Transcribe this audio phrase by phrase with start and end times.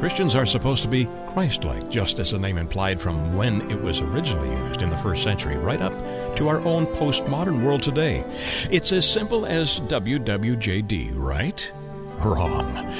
[0.00, 3.80] Christians are supposed to be Christ like, just as the name implied from when it
[3.80, 5.92] was originally used in the first century, right up
[6.36, 8.24] to our own postmodern world today.
[8.70, 11.72] It's as simple as WWJD, right?
[12.18, 12.94] Wrong.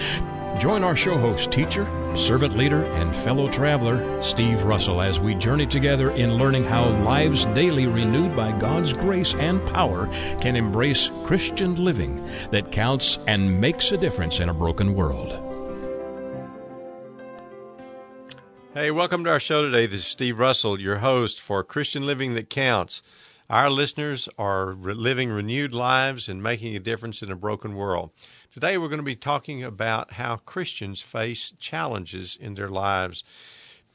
[0.58, 1.84] Join our show host, teacher,
[2.16, 7.44] servant leader, and fellow traveler, Steve Russell, as we journey together in learning how lives
[7.46, 10.06] daily renewed by God's grace and power
[10.40, 15.43] can embrace Christian living that counts and makes a difference in a broken world.
[18.74, 19.86] Hey, welcome to our show today.
[19.86, 23.02] This is Steve Russell, your host for Christian Living That Counts.
[23.48, 28.10] Our listeners are living renewed lives and making a difference in a broken world.
[28.50, 33.22] Today, we're going to be talking about how Christians face challenges in their lives.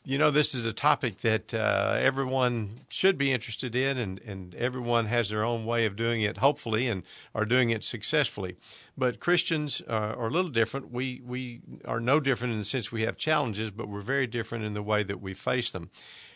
[0.09, 4.55] You know, this is a topic that uh, everyone should be interested in, and, and
[4.55, 7.03] everyone has their own way of doing it, hopefully, and
[7.35, 8.55] are doing it successfully.
[8.97, 10.91] But Christians uh, are a little different.
[10.91, 14.65] We, we are no different in the sense we have challenges, but we're very different
[14.65, 15.91] in the way that we face them.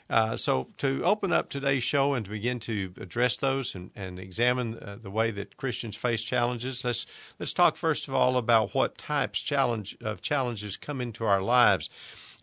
[0.07, 4.19] Uh, so, to open up today's show and to begin to address those and, and
[4.19, 7.07] examine uh, the way that Christians face challenges, let's
[7.39, 11.89] let's talk first of all about what types challenge of challenges come into our lives.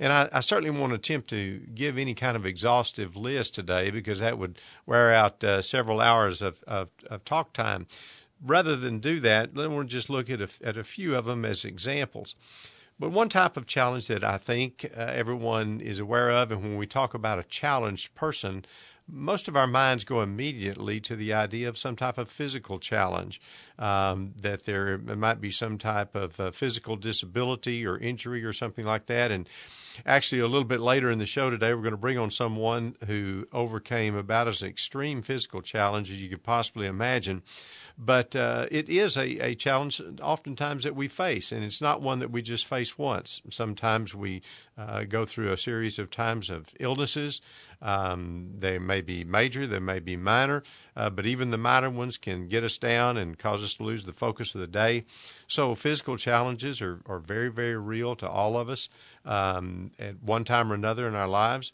[0.00, 4.18] And I, I, certainly won't attempt to give any kind of exhaustive list today because
[4.20, 7.86] that would wear out uh, several hours of, of, of, talk time.
[8.42, 11.44] Rather than do that, let me just look at a, at a few of them
[11.44, 12.34] as examples.
[12.98, 16.76] But one type of challenge that I think uh, everyone is aware of, and when
[16.78, 18.64] we talk about a challenged person,
[19.12, 23.40] most of our minds go immediately to the idea of some type of physical challenge,
[23.78, 28.84] um, that there might be some type of uh, physical disability or injury or something
[28.84, 29.30] like that.
[29.30, 29.48] And
[30.06, 32.96] actually, a little bit later in the show today, we're going to bring on someone
[33.06, 37.42] who overcame about as extreme physical challenge as you could possibly imagine.
[37.98, 42.18] But uh, it is a, a challenge oftentimes that we face, and it's not one
[42.20, 43.42] that we just face once.
[43.50, 44.42] Sometimes we
[44.78, 47.40] uh, go through a series of times of illnesses.
[47.82, 50.62] Um, they may be major, they may be minor,
[50.96, 54.04] uh, but even the minor ones can get us down and cause us to lose
[54.04, 55.04] the focus of the day.
[55.46, 58.88] So, physical challenges are, are very, very real to all of us
[59.24, 61.72] um, at one time or another in our lives.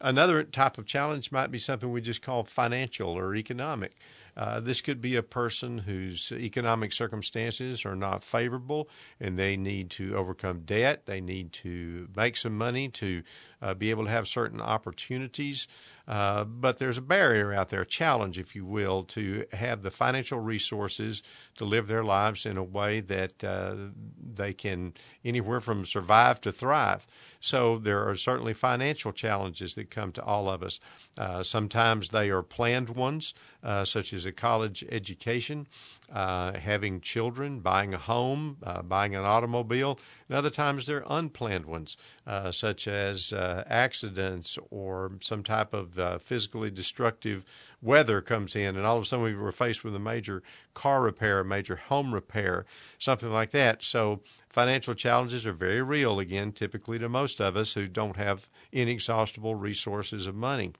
[0.00, 3.96] Another type of challenge might be something we just call financial or economic.
[4.38, 8.88] Uh, this could be a person whose economic circumstances are not favorable
[9.18, 11.06] and they need to overcome debt.
[11.06, 13.24] They need to make some money to
[13.60, 15.66] uh, be able to have certain opportunities.
[16.08, 19.90] Uh, but there's a barrier out there, a challenge, if you will, to have the
[19.90, 21.22] financial resources
[21.58, 23.76] to live their lives in a way that uh,
[24.18, 27.06] they can anywhere from survive to thrive.
[27.40, 30.80] So there are certainly financial challenges that come to all of us.
[31.18, 35.66] Uh, sometimes they are planned ones, uh, such as a college education,
[36.12, 39.98] uh, having children, buying a home, uh, buying an automobile.
[40.28, 41.96] And other times they're unplanned ones,
[42.26, 47.44] uh, such as uh, accidents or some type of uh, physically destructive
[47.80, 50.42] weather comes in, and all of a sudden we were faced with a major
[50.74, 52.66] car repair, a major home repair,
[52.98, 53.82] something like that.
[53.82, 58.48] So financial challenges are very real, again, typically to most of us who don't have
[58.72, 60.72] inexhaustible resources of money.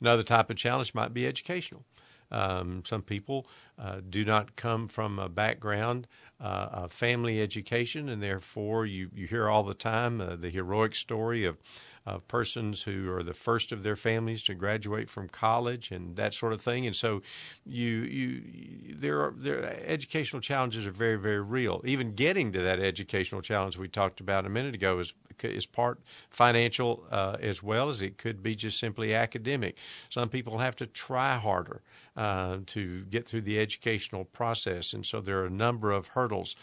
[0.00, 1.84] Another type of challenge might be educational.
[2.30, 3.46] Um, some people
[3.78, 6.08] uh, do not come from a background
[6.40, 10.94] uh, of family education, and therefore you, you hear all the time uh, the heroic
[10.94, 11.58] story of
[12.06, 16.32] of persons who are the first of their families to graduate from college and that
[16.32, 16.86] sort of thing.
[16.86, 17.20] And so,
[17.66, 21.82] you you there are there educational challenges are very very real.
[21.84, 26.00] Even getting to that educational challenge we talked about a minute ago is is part
[26.30, 29.76] financial uh, as well as it could be just simply academic.
[30.08, 31.82] Some people have to try harder
[32.16, 36.56] uh, to get through the educational process, and so there are a number of hurdles.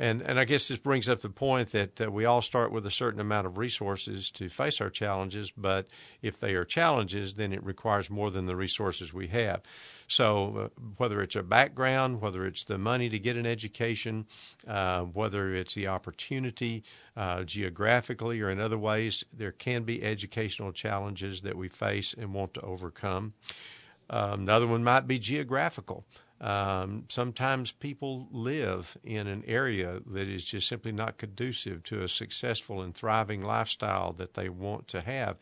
[0.00, 2.86] And and I guess this brings up the point that uh, we all start with
[2.86, 5.88] a certain amount of resources to face our challenges, but
[6.22, 9.62] if they are challenges, then it requires more than the resources we have.
[10.06, 14.26] So uh, whether it's a background, whether it's the money to get an education,
[14.68, 16.84] uh, whether it's the opportunity
[17.16, 22.32] uh, geographically or in other ways, there can be educational challenges that we face and
[22.32, 23.34] want to overcome.
[24.10, 26.04] Um, another one might be geographical.
[26.40, 32.08] Um, sometimes people live in an area that is just simply not conducive to a
[32.08, 35.36] successful and thriving lifestyle that they want to have.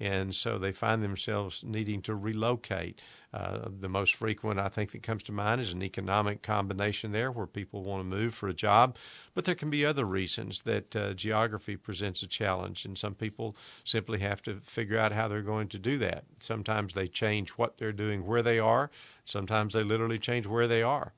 [0.00, 3.02] And so they find themselves needing to relocate.
[3.32, 7.30] Uh, the most frequent, I think, that comes to mind is an economic combination there
[7.30, 8.96] where people want to move for a job.
[9.34, 13.54] But there can be other reasons that uh, geography presents a challenge, and some people
[13.84, 16.24] simply have to figure out how they're going to do that.
[16.40, 18.90] Sometimes they change what they're doing where they are,
[19.24, 21.12] sometimes they literally change where they are.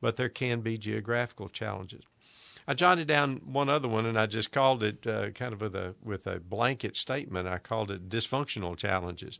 [0.00, 2.04] But there can be geographical challenges.
[2.68, 5.74] I jotted down one other one, and I just called it uh, kind of with
[5.74, 7.48] a with a blanket statement.
[7.48, 9.38] I called it dysfunctional challenges,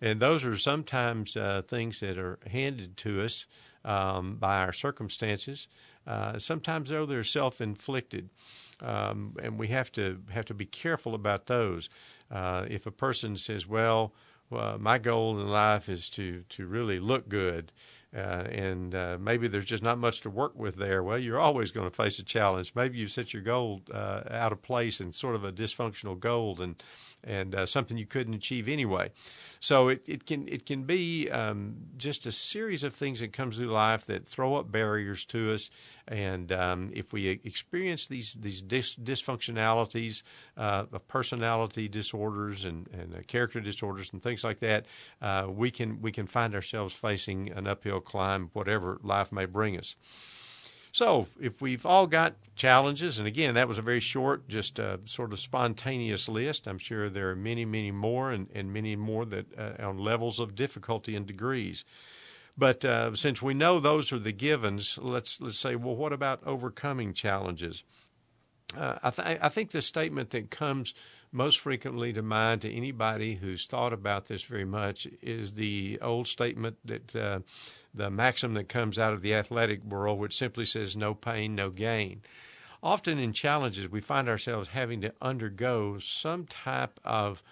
[0.00, 3.46] and those are sometimes uh, things that are handed to us
[3.84, 5.66] um, by our circumstances.
[6.06, 8.30] Uh, sometimes, though, they're self inflicted.
[8.80, 11.90] Um, and we have to have to be careful about those.
[12.30, 14.14] Uh, if a person says, "Well,
[14.50, 17.72] well, my goal in life is to to really look good,"
[18.16, 21.02] uh, and uh, maybe there's just not much to work with there.
[21.02, 22.72] Well, you're always going to face a challenge.
[22.74, 26.60] Maybe you set your goal uh, out of place and sort of a dysfunctional goal,
[26.60, 26.82] and
[27.24, 29.10] and uh, something you couldn't achieve anyway.
[29.60, 33.56] So it, it can it can be um, just a series of things that comes
[33.56, 35.70] through life that throw up barriers to us.
[36.06, 40.22] And um, if we experience these these dis- dysfunctionalities
[40.56, 44.86] uh, of personality disorders and, and uh, character disorders and things like that,
[45.20, 49.76] uh, we can we can find ourselves facing an uphill climb, whatever life may bring
[49.76, 49.96] us.
[50.98, 54.96] So, if we've all got challenges, and again, that was a very short, just uh,
[55.04, 56.66] sort of spontaneous list.
[56.66, 60.40] I'm sure there are many, many more, and, and many more that uh, on levels
[60.40, 61.84] of difficulty and degrees.
[62.56, 66.42] But uh, since we know those are the givens, let's let's say, well, what about
[66.44, 67.84] overcoming challenges?
[68.76, 70.94] Uh, I, th- I think the statement that comes
[71.32, 76.26] most frequently to mind to anybody who's thought about this very much is the old
[76.26, 77.40] statement that uh,
[77.94, 81.70] the maxim that comes out of the athletic world, which simply says no pain, no
[81.70, 82.22] gain.
[82.82, 87.42] Often in challenges, we find ourselves having to undergo some type of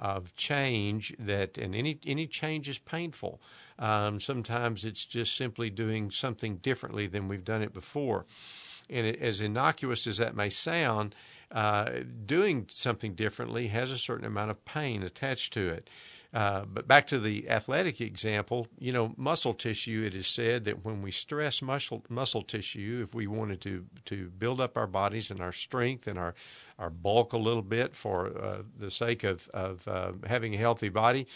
[0.00, 3.40] of change that, and any any change is painful.
[3.78, 8.26] Um, sometimes it's just simply doing something differently than we've done it before.
[8.90, 11.14] And it, as innocuous as that may sound,
[11.52, 15.88] uh, doing something differently has a certain amount of pain attached to it.
[16.32, 20.02] Uh, but back to the athletic example, you know, muscle tissue.
[20.06, 24.30] It is said that when we stress muscle muscle tissue, if we wanted to to
[24.30, 26.34] build up our bodies and our strength and our
[26.78, 30.88] our bulk a little bit for uh, the sake of of uh, having a healthy
[30.88, 31.26] body,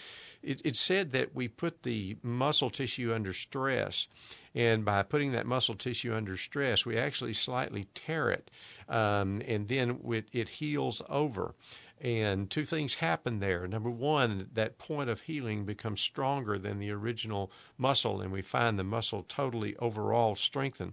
[0.43, 4.08] it, it's said that we put the muscle tissue under stress,
[4.54, 8.50] and by putting that muscle tissue under stress, we actually slightly tear it,
[8.88, 11.54] um, and then it, it heals over.
[12.00, 13.66] And two things happen there.
[13.66, 18.78] Number one, that point of healing becomes stronger than the original muscle, and we find
[18.78, 20.93] the muscle totally overall strengthened.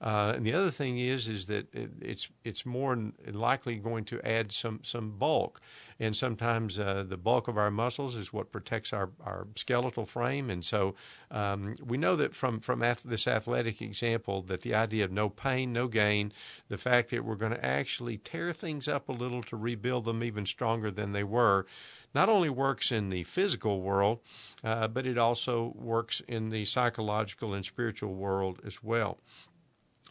[0.00, 4.20] Uh, and the other thing is, is that it, it's it's more likely going to
[4.26, 5.60] add some some bulk
[6.00, 10.48] and sometimes uh, the bulk of our muscles is what protects our, our skeletal frame.
[10.48, 10.94] And so
[11.30, 15.28] um, we know that from from ath- this athletic example that the idea of no
[15.28, 16.32] pain, no gain,
[16.68, 20.24] the fact that we're going to actually tear things up a little to rebuild them
[20.24, 21.66] even stronger than they were
[22.14, 24.18] not only works in the physical world,
[24.64, 29.18] uh, but it also works in the psychological and spiritual world as well.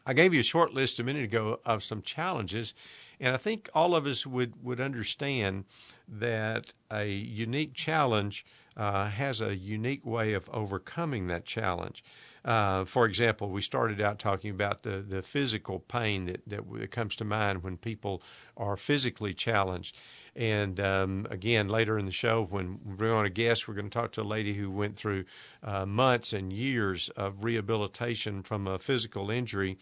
[0.09, 2.73] I gave you a short list a minute ago of some challenges,
[3.19, 5.65] and I think all of us would, would understand
[6.07, 8.43] that a unique challenge
[8.75, 12.03] uh, has a unique way of overcoming that challenge.
[12.43, 17.15] Uh, for example, we started out talking about the, the physical pain that, that comes
[17.17, 18.23] to mind when people
[18.57, 19.95] are physically challenged.
[20.35, 23.89] And um, again, later in the show, when we bring on a guest, we're going
[23.89, 25.25] to talk to a lady who went through
[25.63, 29.77] uh, months and years of rehabilitation from a physical injury.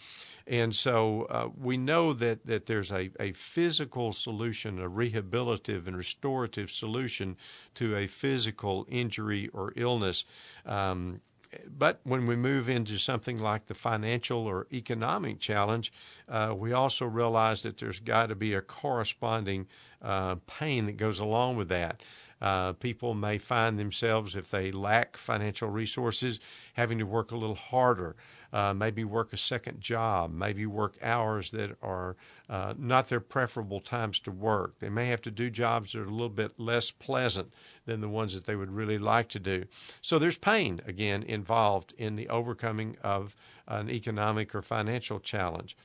[0.46, 5.98] And so uh, we know that, that there's a, a physical solution, a rehabilitative and
[5.98, 7.38] restorative solution
[7.76, 10.26] to a physical injury or illness.
[10.66, 11.22] Um,
[11.68, 15.92] but when we move into something like the financial or economic challenge,
[16.28, 19.68] uh, we also realize that there's got to be a corresponding
[20.02, 22.02] uh, pain that goes along with that.
[22.40, 26.40] Uh, people may find themselves, if they lack financial resources,
[26.74, 28.16] having to work a little harder,
[28.54, 32.16] uh, maybe work a second job, maybe work hours that are
[32.50, 34.80] uh, not their preferable times to work.
[34.80, 37.54] They may have to do jobs that are a little bit less pleasant
[37.86, 39.66] than the ones that they would really like to do.
[40.02, 43.36] So there's pain, again, involved in the overcoming of
[43.68, 45.76] an economic or financial challenge.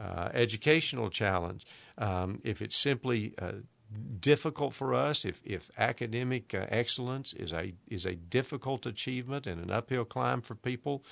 [0.00, 1.66] Uh, educational challenge.
[2.00, 3.52] Um, if it's simply uh,
[4.20, 9.62] difficult for us, if, if academic uh, excellence is a is a difficult achievement and
[9.62, 11.04] an uphill climb for people,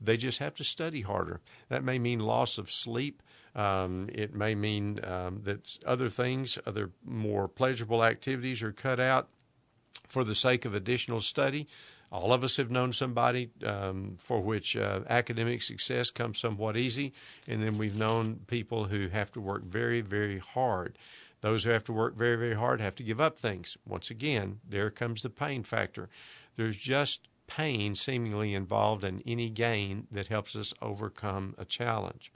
[0.00, 1.40] they just have to study harder.
[1.68, 3.22] That may mean loss of sleep.
[3.54, 9.28] Um, it may mean um, that other things, other more pleasurable activities, are cut out
[10.08, 11.66] for the sake of additional study.
[12.10, 17.12] All of us have known somebody um, for which uh, academic success comes somewhat easy,
[17.48, 20.98] and then we've known people who have to work very, very hard.
[21.40, 23.76] Those who have to work very, very hard have to give up things.
[23.86, 26.08] Once again, there comes the pain factor.
[26.56, 32.32] There's just pain seemingly involved in any gain that helps us overcome a challenge.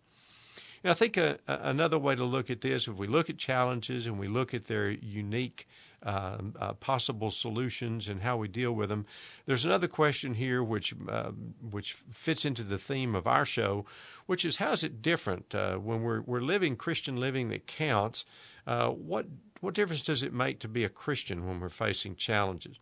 [0.82, 3.38] And I think a, a, another way to look at this, if we look at
[3.38, 5.66] challenges and we look at their unique
[6.02, 9.06] uh, uh, possible solutions and how we deal with them.
[9.46, 11.32] There's another question here which uh,
[11.70, 13.84] which fits into the theme of our show,
[14.26, 18.24] which is how is it different uh, when we're we're living Christian living that counts?
[18.66, 19.26] Uh, what
[19.60, 22.78] what difference does it make to be a Christian when we're facing challenges?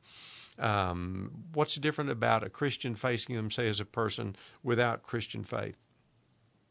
[0.58, 5.76] Um, what's different about a Christian facing them, say, as a person without Christian faith?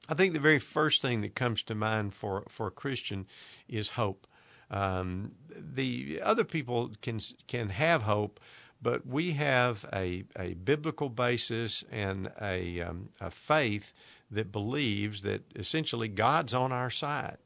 [0.10, 3.28] I think the very first thing that comes to mind for, for a Christian
[3.68, 4.28] is hope.
[4.70, 8.40] Um, the other people can can have hope,
[8.82, 13.94] but we have a, a biblical basis and a, um, a faith
[14.30, 17.38] that believes that essentially God's on our side.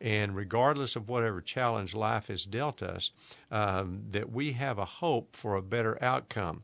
[0.00, 3.10] And regardless of whatever challenge life has dealt us,
[3.50, 6.62] um, that we have a hope for a better outcome.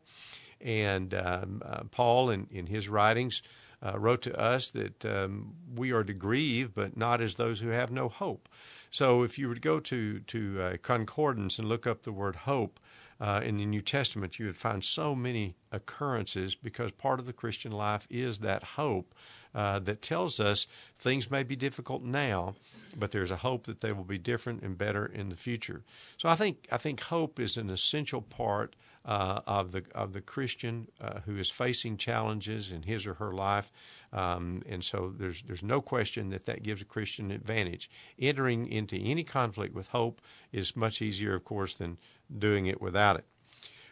[0.61, 3.42] And um, uh, Paul, in, in his writings,
[3.85, 7.68] uh, wrote to us that um, we are to grieve, but not as those who
[7.68, 8.49] have no hope.
[8.94, 12.36] So if you were to go to to uh, concordance and look up the word
[12.36, 12.78] hope
[13.20, 17.32] uh, in the New Testament, you would find so many occurrences because part of the
[17.32, 19.12] Christian life is that hope
[19.52, 22.54] uh, that tells us things may be difficult now,
[22.96, 25.82] but there's a hope that they will be different and better in the future.
[26.16, 30.20] So I think I think hope is an essential part uh, of the of the
[30.20, 33.70] Christian uh, who is facing challenges in his or her life,
[34.12, 37.90] um, and so there's there's no question that that gives a Christian advantage.
[38.18, 40.20] Entering into any conflict with hope
[40.52, 41.99] is much easier, of course, than
[42.38, 43.25] doing it without it.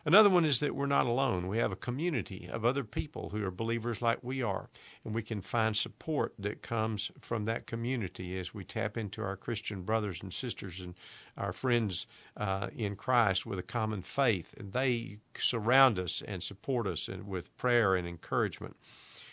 [0.05, 1.47] Another one is that we're not alone.
[1.47, 4.69] We have a community of other people who are believers like we are,
[5.05, 9.37] and we can find support that comes from that community as we tap into our
[9.37, 10.95] Christian brothers and sisters and
[11.37, 16.89] our friends uh, in Christ with a common faith, and they surround us and support
[16.89, 18.77] us with prayer and encouragement.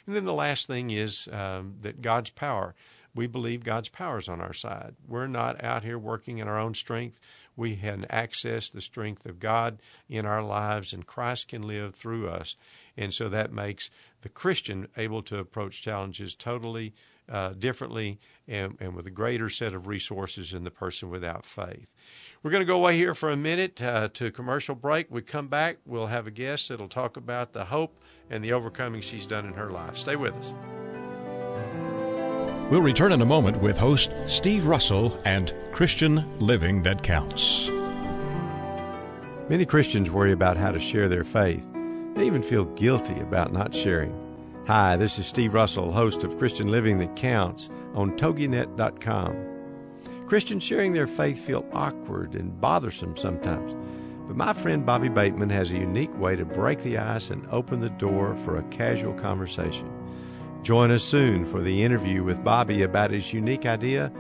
[0.06, 2.76] And then the last thing is um, that God's power
[3.16, 4.96] we believe God's power is on our side.
[5.08, 7.20] We're not out here working in our own strength
[7.60, 12.30] we can access the strength of God in our lives, and Christ can live through
[12.30, 12.56] us.
[12.96, 16.94] And so that makes the Christian able to approach challenges totally
[17.28, 21.94] uh, differently and, and, with a greater set of resources than the person without faith.
[22.42, 25.12] We're going to go away here for a minute uh, to commercial break.
[25.12, 29.02] We come back, we'll have a guest that'll talk about the hope and the overcoming
[29.02, 29.96] she's done in her life.
[29.96, 30.54] Stay with us.
[32.70, 37.68] We'll return in a moment with host Steve Russell and Christian Living That Counts.
[39.50, 41.66] Many Christians worry about how to share their faith.
[42.14, 44.14] They even feel guilty about not sharing.
[44.68, 50.28] Hi, this is Steve Russell, host of Christian Living That Counts on TogiNet.com.
[50.28, 53.74] Christians sharing their faith feel awkward and bothersome sometimes.
[54.28, 57.80] But my friend Bobby Bateman has a unique way to break the ice and open
[57.80, 59.99] the door for a casual conversation.
[60.64, 64.14] Join us soon for the interview with Bobby about his unique idea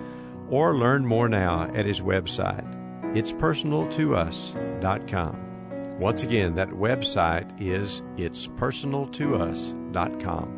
[0.50, 2.66] or learn more now at his website,
[3.14, 6.00] itspersonaltous.com.
[6.00, 10.56] Once again, that website is itspersonaltous.com.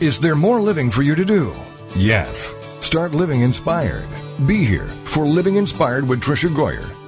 [0.00, 1.52] Is there more living for you to do?
[1.94, 2.54] Yes.
[2.80, 4.08] Start living inspired.
[4.46, 6.88] Be here for Living Inspired with Tricia Goyer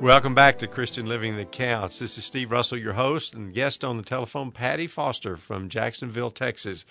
[0.00, 1.98] Welcome back to Christian Living That Counts.
[2.00, 6.32] This is Steve Russell, your host, and guest on the telephone, Patty Foster from Jacksonville,
[6.32, 6.84] Texas.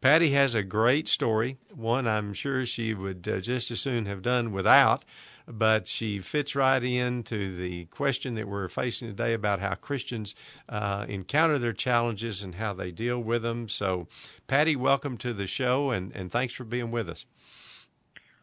[0.00, 4.22] Patty has a great story, one I'm sure she would uh, just as soon have
[4.22, 5.04] done without,
[5.48, 10.34] but she fits right into the question that we're facing today about how Christians
[10.68, 13.68] uh, encounter their challenges and how they deal with them.
[13.68, 14.06] So,
[14.46, 17.24] Patty, welcome to the show, and, and thanks for being with us.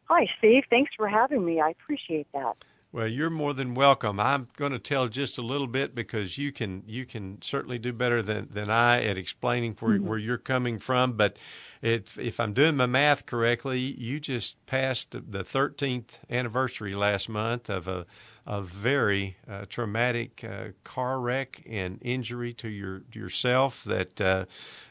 [0.05, 0.63] Hi, Steve.
[0.69, 1.61] Thanks for having me.
[1.61, 2.57] I appreciate that.
[2.91, 4.17] Well, you're more than welcome.
[4.17, 7.91] I'm going to tell just a little bit because you can you can certainly do
[7.91, 10.07] better than, than I at explaining where, mm-hmm.
[10.07, 11.13] where you're coming from.
[11.13, 11.37] But
[11.81, 17.69] if if I'm doing my math correctly, you just passed the 13th anniversary last month
[17.69, 18.05] of a
[18.47, 24.45] a very uh, traumatic uh, car wreck and injury to your yourself that uh,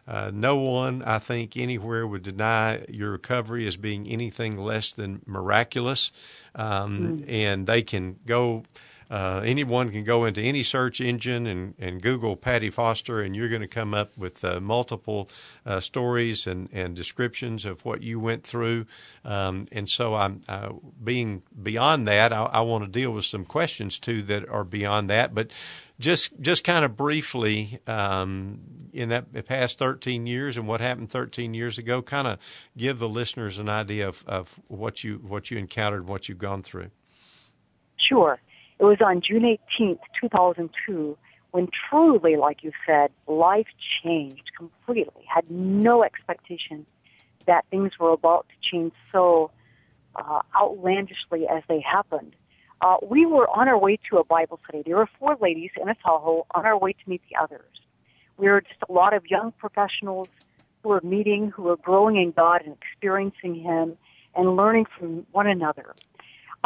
[0.07, 5.23] uh, no one I think anywhere would deny your recovery as being anything less than
[5.25, 6.13] miraculous
[6.55, 7.25] um, mm.
[7.27, 8.65] and they can go
[9.11, 13.49] uh, anyone can go into any search engine and, and Google Patty Foster, and you're
[13.49, 15.29] going to come up with uh, multiple
[15.65, 18.87] uh, stories and, and descriptions of what you went through.
[19.25, 20.73] Um, and so I'm uh,
[21.03, 22.33] being beyond that.
[22.33, 25.51] I, I want to deal with some questions too that are beyond that, but
[25.99, 28.61] just just kind of briefly um,
[28.93, 32.39] in that past 13 years and what happened 13 years ago kind of
[32.77, 36.63] give the listeners an idea of, of what you what you encountered what you've gone
[36.63, 36.91] through
[37.97, 38.39] sure
[38.79, 41.17] it was on June 18th, 2002,
[41.53, 43.67] when truly, like you said, life
[44.03, 45.25] changed completely.
[45.33, 46.85] Had no expectation
[47.47, 49.51] that things were about to change so
[50.15, 52.35] uh, outlandishly as they happened.
[52.83, 54.83] Uh, we were on our way to a Bible study.
[54.85, 57.65] There were four ladies in a Tahoe on our way to meet the others.
[58.37, 60.29] We were just a lot of young professionals
[60.83, 63.97] who were meeting, who were growing in God and experiencing Him
[64.35, 65.95] and learning from one another.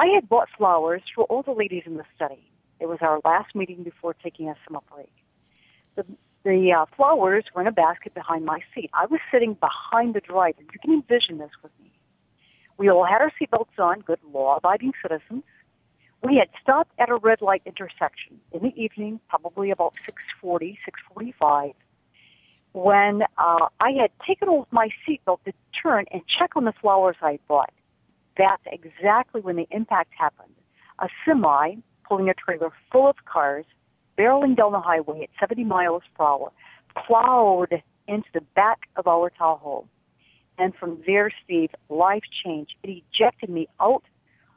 [0.01, 2.43] I had bought flowers for all the ladies in the study.
[2.81, 5.13] It was our last meeting before taking a summer break.
[5.95, 6.07] The,
[6.43, 8.89] the uh, flowers were in a basket behind my seat.
[8.95, 10.63] I was sitting behind the driver.
[10.63, 11.93] You can envision this with me.
[12.79, 15.45] We all had our seatbelts on, good law-abiding citizens.
[16.23, 19.93] We had stopped at a red light intersection in the evening, probably about
[20.43, 20.79] 6:40,
[21.15, 21.75] 6:45,
[22.73, 25.53] when uh, I had taken off my seatbelt to
[25.83, 27.75] turn and check on the flowers I had bought
[28.37, 30.55] that's exactly when the impact happened.
[30.99, 31.77] A semi
[32.09, 33.65] pulling a trailer full of cars,
[34.19, 36.53] barreling down the highway at 70 miles per hour,
[37.07, 39.87] plowed into the back of our Tahoe.
[40.59, 42.75] And from there, Steve, life changed.
[42.83, 44.03] It ejected me out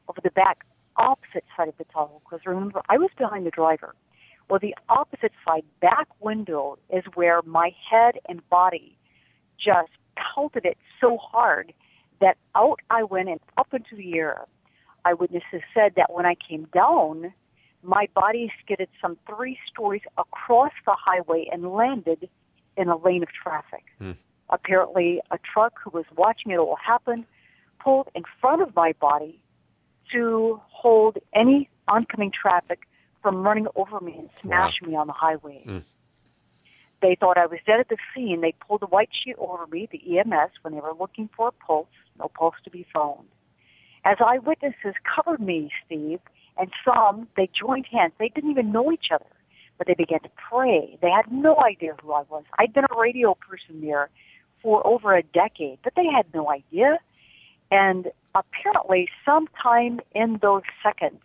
[0.09, 0.65] of the back
[0.97, 2.21] opposite side of the Tahoe.
[2.25, 3.95] Because remember, I was behind the driver.
[4.49, 8.97] Well, the opposite side, back window, is where my head and body
[9.57, 11.73] just pelted it so hard
[12.23, 14.45] that out I went and up into the air.
[15.05, 17.33] Eyewitnesses said that when I came down,
[17.83, 22.29] my body skidded some three stories across the highway and landed
[22.77, 23.83] in a lane of traffic.
[23.99, 24.11] Hmm.
[24.49, 27.25] Apparently, a truck who was watching it all happen
[27.83, 29.39] pulled in front of my body
[30.13, 32.83] to hold any oncoming traffic
[33.21, 34.89] from running over me and smashing wow.
[34.89, 35.61] me on the highway.
[35.65, 35.79] Hmm.
[37.01, 38.39] They thought I was dead at the scene.
[38.39, 41.51] They pulled a white sheet over me, the EMS, when they were looking for a
[41.51, 41.87] pulse.
[42.19, 43.27] No pulse to be found.
[44.05, 46.19] As eyewitnesses covered me, Steve,
[46.57, 48.13] and some, they joined hands.
[48.19, 49.25] They didn't even know each other,
[49.77, 50.97] but they began to pray.
[51.01, 52.43] They had no idea who I was.
[52.59, 54.09] I'd been a radio person there
[54.61, 56.99] for over a decade, but they had no idea.
[57.71, 61.21] And apparently, sometime in those seconds,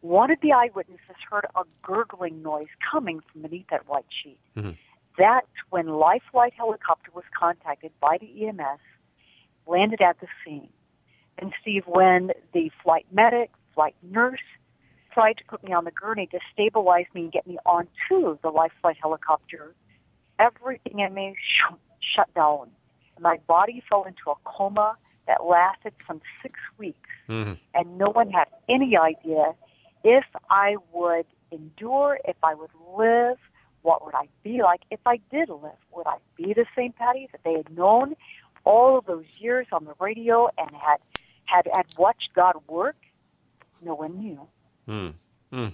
[0.00, 4.38] one of the eyewitnesses heard a gurgling noise coming from beneath that white sheet.
[4.56, 4.70] Mm-hmm.
[5.18, 8.80] That's when Life Flight helicopter was contacted by the EMS,
[9.66, 10.68] landed at the scene.
[11.38, 14.40] And Steve, when the flight medic, flight nurse
[15.12, 18.50] tried to put me on the gurney to stabilize me and get me onto the
[18.50, 19.74] Life Flight helicopter,
[20.38, 22.68] everything in me sh- shut down.
[23.18, 27.08] My body fell into a coma that lasted some six weeks.
[27.28, 27.54] Mm-hmm.
[27.74, 29.54] And no one had any idea
[30.04, 33.38] if I would endure, if I would live,
[33.82, 35.78] what would I be like if I did live?
[35.92, 38.16] Would I be the same Patty that they had known
[38.66, 40.98] all of those years on the radio and had
[41.46, 42.96] had had watched God work?
[43.80, 44.40] No one knew.
[44.86, 45.08] Hmm.
[45.50, 45.68] Hmm.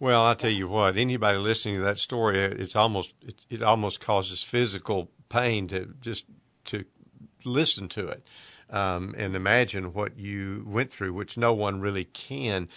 [0.00, 4.00] Well, I'll tell you what, anybody listening to that story, it's almost it, it almost
[4.00, 6.26] causes physical pain to just
[6.66, 6.84] to
[7.44, 8.26] listen to it
[8.70, 12.68] um, and imagine what you went through, which no one really can.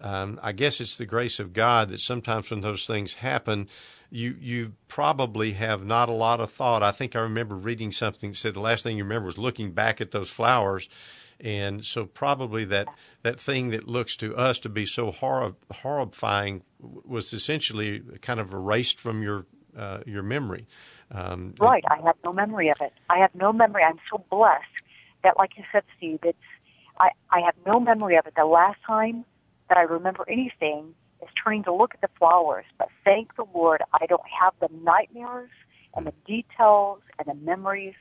[0.00, 3.68] Um, I guess it's the grace of God that sometimes when those things happen,
[4.10, 6.82] you you probably have not a lot of thought.
[6.82, 9.72] I think I remember reading something that said the last thing you remember was looking
[9.72, 10.88] back at those flowers,
[11.40, 12.88] and so probably that
[13.22, 18.52] that thing that looks to us to be so horror, horrifying was essentially kind of
[18.52, 20.66] erased from your uh, your memory.
[21.10, 22.92] Um, right, I have no memory of it.
[23.08, 23.82] I have no memory.
[23.82, 24.64] I'm so blessed
[25.22, 26.38] that, like you said, Steve, it's
[26.98, 28.34] I I have no memory of it.
[28.36, 29.24] The last time
[29.68, 32.64] that I remember anything is turning to look at the flowers.
[32.78, 35.50] But thank the Lord, I don't have the nightmares
[35.94, 37.94] and the details and the memories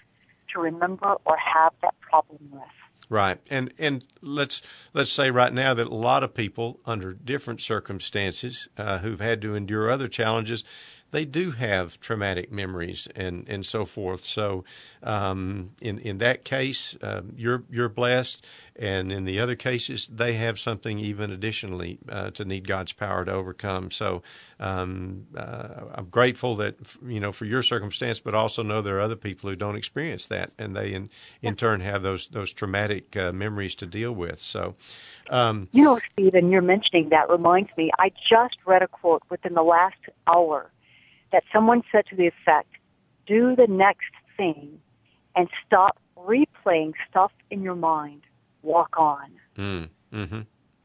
[0.54, 2.64] to remember or have that problem with.
[3.08, 7.62] Right, and and let's let's say right now that a lot of people under different
[7.62, 10.64] circumstances uh, who've had to endure other challenges
[11.12, 14.24] they do have traumatic memories and, and so forth.
[14.24, 14.66] So,
[15.04, 20.34] um, in in that case, uh, you're you're blessed, and in the other cases, they
[20.34, 23.92] have something even additionally uh, to need God's power to overcome.
[23.92, 24.24] So,
[24.60, 29.02] um, uh, I'm grateful that you know for your circumstance, but also know there are
[29.02, 31.10] other people who don't experience that, and they in
[31.42, 34.42] in turn have those those traumatic uh, memories to deal with.
[34.42, 34.76] So,
[35.30, 37.92] um, you know, Stephen, you're mentioning that reminds me.
[38.00, 39.96] I just read a quote within the last
[40.28, 40.72] hour
[41.36, 42.70] that someone said to the effect,
[43.28, 44.80] do the next thing
[45.36, 48.22] and stop replaying stuff in your mind.
[48.62, 49.32] Walk on.
[49.58, 50.40] Mm, hmm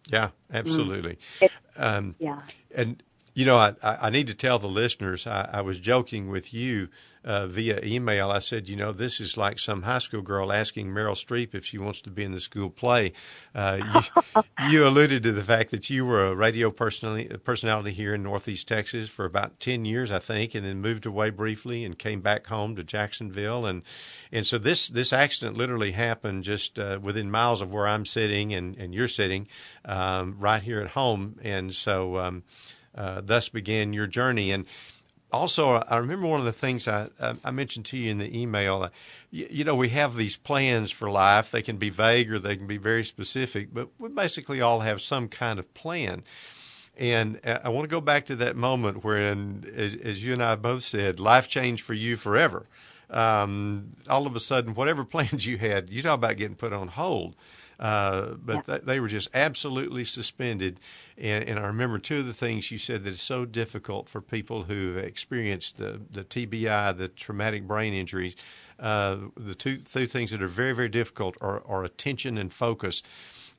[0.08, 1.18] Yeah, absolutely.
[1.40, 1.50] Mm.
[1.76, 2.40] Um, yeah.
[2.74, 3.00] And,
[3.34, 6.88] you know, I, I need to tell the listeners, I, I was joking with you
[7.24, 8.30] uh, via email.
[8.30, 11.64] I said, you know, this is like some high school girl asking Meryl Streep if
[11.64, 13.12] she wants to be in the school play.
[13.54, 14.02] Uh,
[14.34, 18.22] you, you, alluded to the fact that you were a radio personality, personality here in
[18.22, 22.20] Northeast Texas for about 10 years, I think, and then moved away briefly and came
[22.20, 23.66] back home to Jacksonville.
[23.66, 23.82] And,
[24.32, 28.54] and so this, this accident literally happened just uh, within miles of where I'm sitting
[28.54, 29.46] and, and you're sitting
[29.84, 31.38] um, right here at home.
[31.42, 32.44] And so um,
[33.00, 34.50] uh, thus began your journey.
[34.52, 34.66] And,
[35.32, 37.08] also, I remember one of the things I,
[37.44, 38.90] I mentioned to you in the email.
[39.30, 41.50] You, you, know, we have these plans for life.
[41.50, 45.00] They can be vague or they can be very specific, but we basically all have
[45.00, 46.22] some kind of plan.
[46.96, 50.42] And uh, I want to go back to that moment when, as, as you and
[50.42, 52.66] I both said, life changed for you forever.
[53.08, 56.88] Um, all of a sudden, whatever plans you had, you talk about getting put on
[56.88, 57.36] hold.
[57.78, 58.62] Uh, but yeah.
[58.62, 60.78] th- they were just absolutely suspended.
[61.20, 64.22] And, and, I remember two of the things you said that is so difficult for
[64.22, 68.34] people who have experienced the, the TBI, the traumatic brain injuries.
[68.78, 73.02] Uh, the two, two things that are very, very difficult are, are attention and focus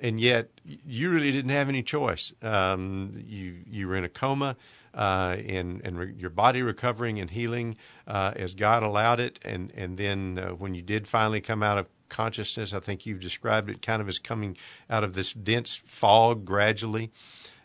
[0.02, 2.34] and yet you really didn't have any choice.
[2.42, 4.58] Um, you you were in a coma,
[4.94, 9.72] uh, and and re- your body recovering and healing uh, as God allowed it, and
[9.78, 12.74] and then uh, when you did finally come out of consciousness.
[12.74, 14.58] I think you've described it kind of as coming
[14.90, 17.10] out of this dense fog gradually.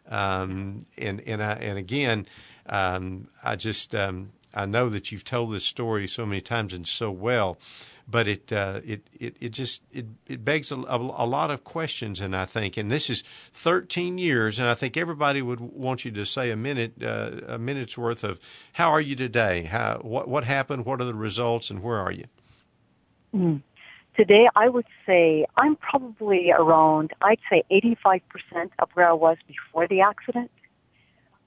[0.09, 2.27] Um, and and I, and again,
[2.67, 6.87] um, I just um, I know that you've told this story so many times and
[6.87, 7.59] so well,
[8.09, 12.21] but it uh, it, it it just it it begs a, a, lot of questions,
[12.21, 16.11] and I think, and this is 13 years, and I think everybody would want you
[16.13, 18.41] to say a minute uh, a minute's worth of
[18.75, 19.65] how are you today?
[19.65, 20.87] How what what happened?
[20.87, 22.25] What are the results, and where are you?
[23.35, 23.63] Mm.
[24.17, 28.23] Today, I would say I'm probably around, I'd say 85%
[28.79, 30.51] of where I was before the accident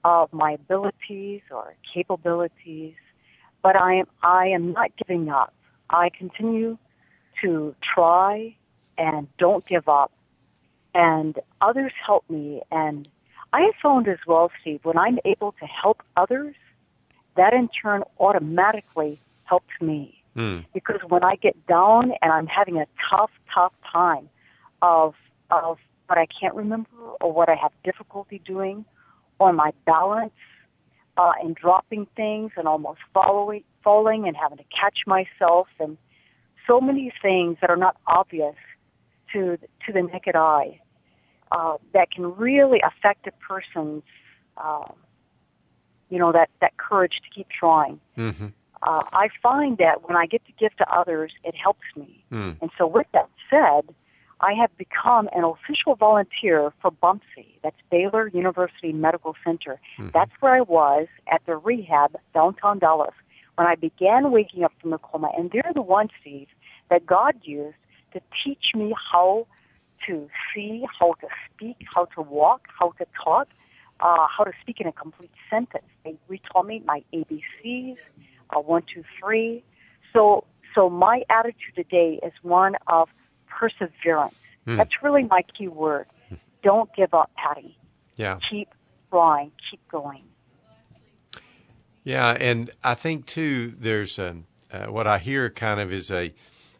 [0.04, 2.94] of my abilities or capabilities,
[3.60, 5.52] but I am, I am not giving up.
[5.90, 6.78] I continue
[7.42, 8.54] to try
[8.96, 10.12] and don't give up.
[10.94, 12.62] And others help me.
[12.70, 13.08] And
[13.52, 16.54] I have found as well, Steve, when I'm able to help others,
[17.36, 20.19] that in turn automatically helps me.
[20.36, 20.64] Mm.
[20.72, 24.28] Because when I get down and I'm having a tough, tough time
[24.82, 25.14] of
[25.50, 26.88] of what I can't remember
[27.20, 28.84] or what I have difficulty doing,
[29.38, 30.32] or my balance
[31.16, 35.96] uh, and dropping things and almost following, falling and having to catch myself and
[36.66, 38.54] so many things that are not obvious
[39.32, 40.80] to to the naked eye
[41.50, 44.04] uh, that can really affect a person's
[44.56, 44.86] uh,
[46.08, 47.98] you know that that courage to keep trying.
[48.16, 48.46] Mm-hmm
[48.82, 52.24] uh, I find that when I get to give to others, it helps me.
[52.32, 52.56] Mm.
[52.62, 53.94] And so, with that said,
[54.40, 57.46] I have become an official volunteer for BUMC.
[57.62, 59.78] That's Baylor University Medical Center.
[59.98, 60.08] Mm-hmm.
[60.14, 63.14] That's where I was at the rehab downtown Dallas
[63.56, 65.30] when I began waking up from the coma.
[65.36, 66.48] And they're the ones, Steve,
[66.88, 67.76] that God used
[68.14, 69.46] to teach me how
[70.06, 73.48] to see, how to speak, how to walk, how to talk,
[74.00, 75.84] uh, how to speak in a complete sentence.
[76.04, 77.96] They retaught me my ABCs,
[78.52, 79.64] a one, two, three.
[80.12, 83.08] So, so my attitude today is one of
[83.48, 84.34] perseverance.
[84.66, 84.76] Mm.
[84.76, 86.06] That's really my key word.
[86.62, 87.76] Don't give up, Patty.
[88.16, 88.38] Yeah.
[88.50, 88.68] Keep
[89.10, 89.52] trying.
[89.70, 90.22] Keep going.
[92.04, 94.36] Yeah, and I think too, there's a,
[94.72, 96.32] uh, what I hear kind of is a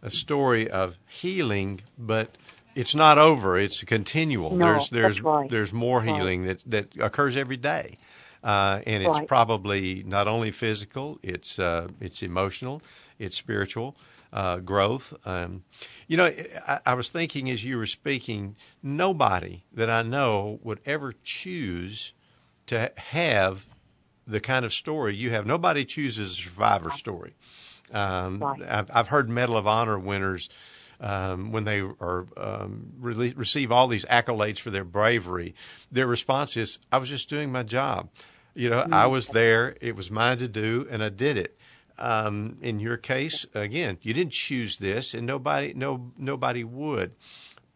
[0.03, 2.37] a story of healing, but
[2.75, 3.59] it's not over.
[3.59, 4.57] It's continual.
[4.57, 5.49] No, there's there's right.
[5.49, 6.59] there's more healing right.
[6.67, 7.99] that that occurs every day.
[8.43, 9.29] Uh, and it's right.
[9.29, 12.81] probably not only physical; it's uh, it's emotional,
[13.19, 13.97] it's spiritual
[14.33, 15.15] uh, growth.
[15.27, 15.65] Um,
[16.09, 16.31] you know,
[16.67, 22.13] I, I, was thinking as you were speaking, nobody that I know would ever choose
[22.67, 23.67] to have
[24.27, 25.47] the kind of story you have.
[25.47, 27.35] Nobody chooses a survivor story.
[27.93, 28.63] Um, right.
[28.63, 30.49] I've, I've heard Medal of Honor winners
[31.01, 35.55] um, when they are um, re- receive all these accolades for their bravery,
[35.91, 38.11] their response is, "I was just doing my job.
[38.55, 39.77] You know, I was there.
[39.81, 41.57] It was mine to do, and I did it."
[41.99, 47.15] Um, in your case, again, you didn't choose this, and nobody, no, nobody would.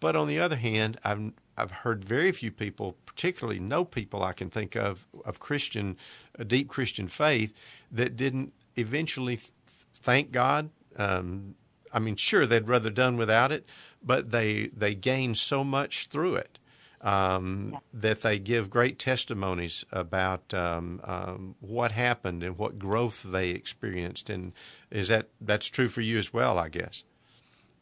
[0.01, 4.33] But on the other hand, I've I've heard very few people, particularly no people I
[4.33, 5.97] can think of of Christian,
[6.39, 7.59] a deep Christian faith,
[7.93, 10.71] that didn't eventually th- thank God.
[10.97, 11.55] Um,
[11.93, 13.69] I mean, sure, they'd rather done without it,
[14.03, 16.59] but they they gained so much through it
[17.05, 17.79] um, yeah.
[17.93, 24.31] that they give great testimonies about um, um, what happened and what growth they experienced.
[24.31, 24.53] And
[24.91, 26.59] is that that's true for you as well?
[26.59, 27.05] I guess.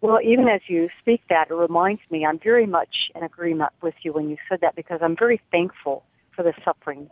[0.03, 3.95] Well, even as you speak that, it reminds me, I'm very much in agreement with
[4.03, 6.05] you when you said that because I'm very thankful
[6.35, 7.09] for the suffering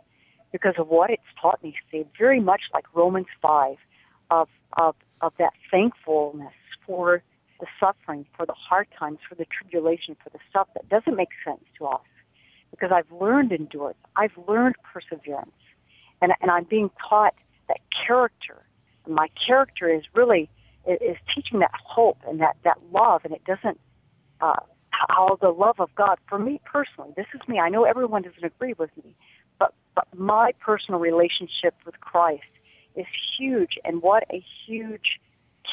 [0.51, 2.07] because of what it's taught me, Steve.
[2.19, 3.77] Very much like Romans 5
[4.29, 6.51] of, of, of that thankfulness
[6.85, 7.23] for
[7.61, 11.29] the suffering, for the hard times, for the tribulation, for the stuff that doesn't make
[11.45, 12.01] sense to us.
[12.71, 13.99] Because I've learned endurance.
[14.17, 15.51] I've learned perseverance.
[16.21, 17.35] And, and I'm being taught
[17.69, 18.63] that character.
[19.05, 20.49] And my character is really
[20.87, 23.79] is teaching that hope and that, that love, and it doesn't,
[24.41, 28.23] uh, how the love of God, for me personally, this is me, I know everyone
[28.23, 29.15] doesn't agree with me,
[29.59, 32.41] but, but my personal relationship with Christ
[32.95, 33.05] is
[33.37, 35.19] huge, and what a huge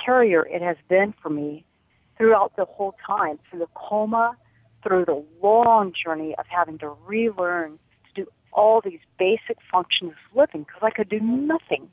[0.05, 1.65] carrier it has been for me
[2.19, 4.37] throughout the whole time, through the coma,
[4.83, 10.37] through the long journey of having to relearn to do all these basic functions of
[10.37, 11.89] living because I could do nothing.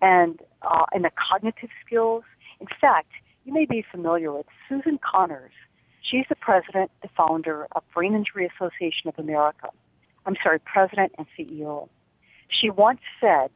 [0.00, 2.24] And, uh, and the cognitive skills,
[2.60, 3.10] in fact,
[3.44, 5.52] you may be familiar with Susan Connors.
[6.02, 9.68] She's the president, the founder of Brain Injury Association of America.
[10.24, 11.88] I'm sorry, president and CEO.
[12.48, 13.50] She once said,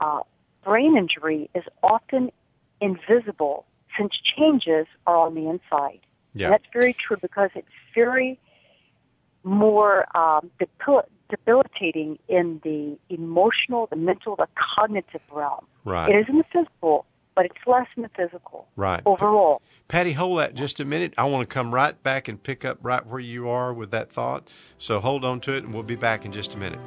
[0.00, 0.20] uh,
[0.64, 2.30] brain injury is often
[2.80, 3.64] invisible
[3.98, 6.00] since changes are on the inside.
[6.34, 6.50] Yeah.
[6.50, 8.40] that's very true because it's very
[9.44, 10.50] more um,
[11.28, 15.66] debilitating in the emotional, the mental, the cognitive realm.
[15.84, 16.10] Right.
[16.10, 18.66] It is in the physical, but it's less in the physical.
[18.74, 19.02] Right.
[19.06, 19.62] Overall.
[19.86, 21.14] Patty, hold that just a minute.
[21.16, 24.10] I want to come right back and pick up right where you are with that
[24.10, 24.48] thought.
[24.78, 26.80] So hold on to it, and we'll be back in just a minute.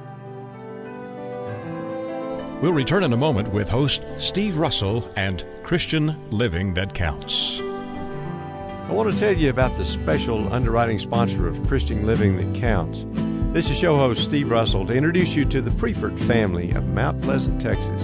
[2.60, 7.60] We'll return in a moment with host Steve Russell and Christian Living That Counts.
[7.62, 13.06] I want to tell you about the special underwriting sponsor of Christian Living That Counts.
[13.54, 17.22] This is show host Steve Russell to introduce you to the Priefert family of Mount
[17.22, 18.02] Pleasant, Texas.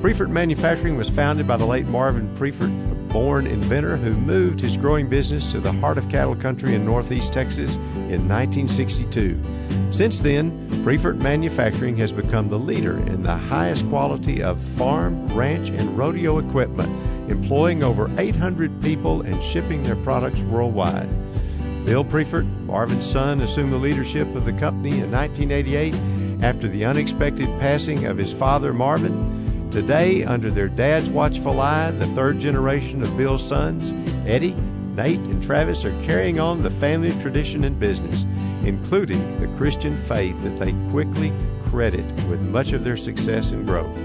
[0.00, 2.70] Priefert Manufacturing was founded by the late Marvin Priefert,
[3.10, 7.32] born inventor who moved his growing business to the heart of cattle country in northeast
[7.32, 9.40] Texas in 1962.
[9.90, 15.68] Since then, Priefert Manufacturing has become the leader in the highest quality of farm, ranch,
[15.68, 16.88] and rodeo equipment,
[17.30, 21.08] employing over 800 people and shipping their products worldwide.
[21.84, 25.94] Bill Priefert, Marvin's son, assumed the leadership of the company in 1988
[26.42, 29.39] after the unexpected passing of his father, Marvin.
[29.70, 33.92] Today, under their dad's watchful eye, the third generation of Bill's sons,
[34.26, 34.56] Eddie,
[34.96, 38.24] Nate, and Travis, are carrying on the family tradition and business,
[38.64, 41.32] including the Christian faith that they quickly
[41.66, 43.96] credit with much of their success and growth.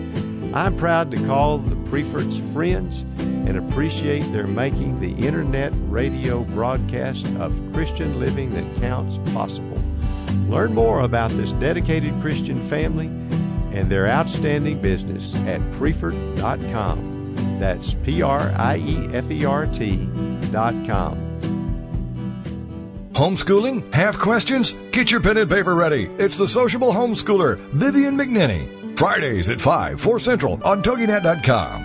[0.54, 7.25] I'm proud to call the Prieferts friends and appreciate their making the internet radio broadcast
[7.38, 9.82] of Christian living that counts possible.
[10.47, 13.10] Learn more about this dedicated Christian family
[13.75, 17.59] and their outstanding business at Priefert.com.
[17.59, 21.17] That's P R I E F E R T.com.
[23.13, 23.93] Homeschooling?
[23.93, 24.73] Have questions?
[24.91, 26.09] Get your pen and paper ready.
[26.17, 28.97] It's the sociable homeschooler, Vivian McNinney.
[28.97, 31.84] Fridays at 5, 4 Central on TogiNet.com.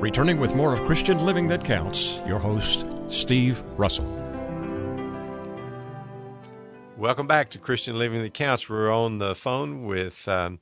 [0.00, 4.04] Returning with more of Christian Living That Counts, your host, Steve Russell.
[6.96, 8.68] Welcome back to Christian Living That Counts.
[8.68, 10.58] We're on the phone with um,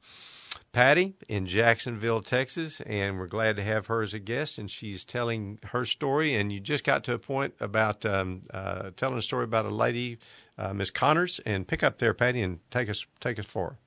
[0.73, 4.59] Patty in Jacksonville, Texas, and we're glad to have her as a guest.
[4.59, 6.35] And she's telling her story.
[6.35, 9.71] And you just got to a point about um, uh, telling a story about a
[9.71, 10.19] lady,
[10.59, 13.79] uh, Miss Connors, and pick up there, Patty, and take us take us forward.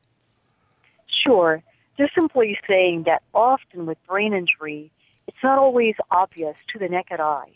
[1.23, 1.61] Sure.
[1.97, 4.91] Just simply saying that often with brain injury,
[5.27, 7.51] it's not always obvious to the naked eye.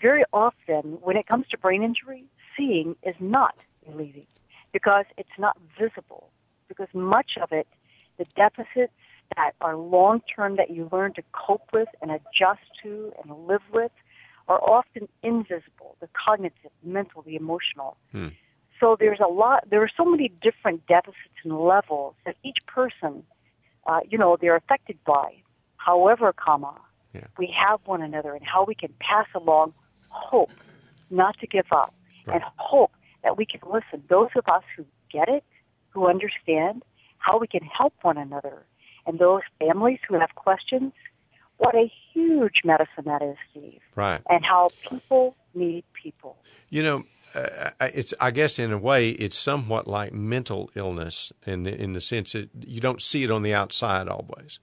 [0.00, 2.24] Very often, when it comes to brain injury,
[2.56, 3.54] seeing is not
[3.86, 4.26] relieving
[4.72, 6.30] because it's not visible.
[6.68, 7.66] Because much of it
[8.18, 8.92] the deficits
[9.36, 13.62] that are long term that you learn to cope with and adjust to and live
[13.72, 13.92] with
[14.48, 17.96] are often invisible the cognitive, mental, the emotional.
[18.12, 18.28] Hmm.
[18.78, 23.24] So there's a lot, there are so many different deficits and levels that each person,
[23.86, 25.36] uh, you know, they're affected by.
[25.78, 26.74] However, comma,
[27.16, 27.26] yeah.
[27.38, 29.72] we have one another and how we can pass along
[30.08, 30.50] hope,
[31.10, 31.94] not to give up,
[32.26, 32.34] right.
[32.34, 34.02] and hope that we can listen.
[34.08, 35.44] Those of us who get it,
[35.90, 36.82] who understand,
[37.18, 38.64] how we can help one another.
[39.06, 40.92] And those families who have questions,
[41.58, 43.80] what a huge medicine that is, Steve.
[43.94, 44.20] Right.
[44.28, 46.36] And how people need people.
[46.70, 51.64] You know, uh, it's I guess in a way it's somewhat like mental illness in
[51.64, 54.58] the in the sense that you don't see it on the outside always.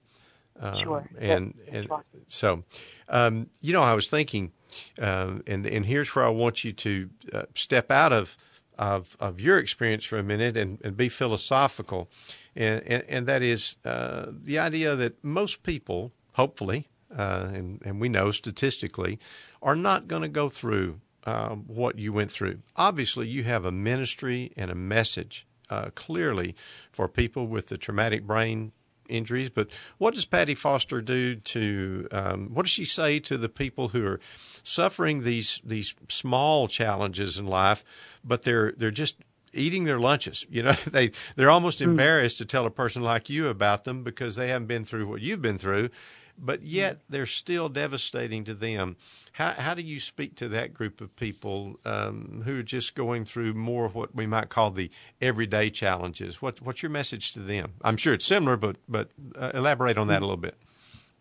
[0.59, 1.09] Um, sure.
[1.19, 1.87] And and
[2.27, 2.63] so,
[3.09, 4.51] um, you know, I was thinking,
[4.99, 8.37] um, and and here's where I want you to uh, step out of
[8.77, 12.09] of of your experience for a minute and, and be philosophical
[12.55, 17.99] and, and, and that is uh, the idea that most people, hopefully, uh, and, and
[17.99, 19.19] we know statistically,
[19.61, 22.59] are not going to go through uh, what you went through.
[22.75, 26.55] Obviously, you have a ministry and a message uh, clearly
[26.91, 28.71] for people with the traumatic brain
[29.09, 29.49] injuries.
[29.49, 32.07] But what does Patti Foster do to?
[32.11, 34.19] Um, what does she say to the people who are
[34.63, 37.83] suffering these these small challenges in life,
[38.23, 39.17] but they're they're just
[39.53, 40.45] eating their lunches.
[40.49, 41.89] You know, they they're almost hmm.
[41.89, 45.21] embarrassed to tell a person like you about them because they haven't been through what
[45.21, 45.89] you've been through,
[46.37, 48.95] but yet they're still devastating to them.
[49.33, 53.25] How how do you speak to that group of people um, who are just going
[53.25, 54.91] through more of what we might call the
[55.21, 56.41] everyday challenges?
[56.41, 57.73] What what's your message to them?
[57.81, 60.55] I'm sure it's similar, but but uh, elaborate on that a little bit.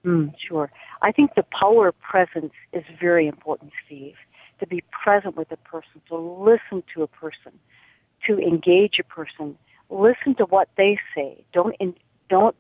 [0.04, 0.70] Mm, sure.
[1.00, 4.14] I think the power of presence is very important, Steve.
[4.60, 7.52] To be present with a person, to listen to a person,
[8.26, 9.56] to engage a person.
[9.90, 11.44] Listen to what they say.
[11.52, 11.94] Don't in,
[12.28, 12.56] don't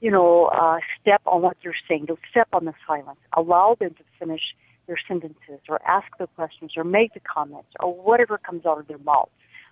[0.00, 2.06] you know uh, step on what you're saying.
[2.06, 3.20] Don't step on the silence.
[3.36, 4.54] Allow them to finish
[4.86, 8.88] their sentences, or ask the questions, or make the comments, or whatever comes out of
[8.88, 9.28] their mouth.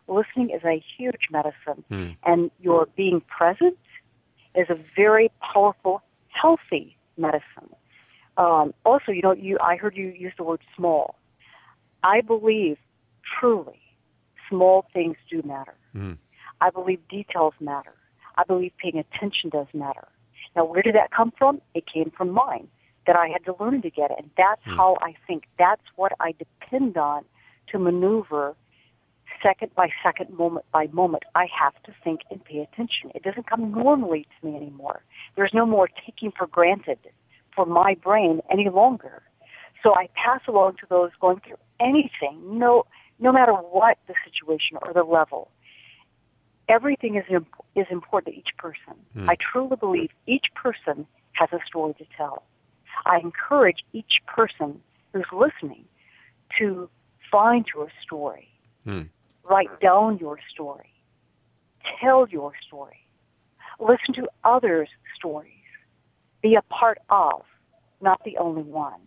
[0.07, 2.11] Listening is a huge medicine, hmm.
[2.25, 3.77] and your being present
[4.55, 7.69] is a very powerful, healthy medicine.
[8.37, 11.17] Um, also, you know, you I heard you use the word small.
[12.03, 12.79] I believe
[13.41, 13.81] truly
[14.49, 15.75] small things do matter.
[15.95, 16.17] Mm.
[16.61, 17.93] I believe details matter.
[18.39, 20.09] I believe paying attention does matter.
[20.57, 21.61] Now, where did that come from?
[21.75, 22.69] It came from mine
[23.07, 24.17] that I had to learn to get it.
[24.19, 24.77] And that's mm.
[24.77, 25.45] how I think.
[25.59, 27.25] That's what I depend on
[27.73, 28.55] to maneuver
[29.43, 31.25] second by second, moment by moment.
[31.35, 33.11] I have to think and pay attention.
[33.15, 35.03] It doesn't come normally to me anymore.
[35.37, 36.99] There's no more taking for granted
[37.55, 39.23] for my brain any longer.
[39.83, 42.59] So I pass along to those going through anything.
[42.59, 42.85] No,
[43.19, 45.51] no matter what the situation or the level.
[46.69, 48.95] Everything is imp- is important to each person.
[49.15, 49.31] Hmm.
[49.31, 52.43] I truly believe each person has a story to tell.
[53.07, 54.81] I encourage each person
[55.13, 55.85] who's listening
[56.59, 56.89] to
[57.31, 58.49] find your story,
[58.85, 59.03] hmm.
[59.49, 60.93] write down your story,
[62.01, 63.07] tell your story,
[63.79, 65.53] listen to others' stories,
[66.43, 67.43] be a part of,
[68.01, 69.01] not the only one.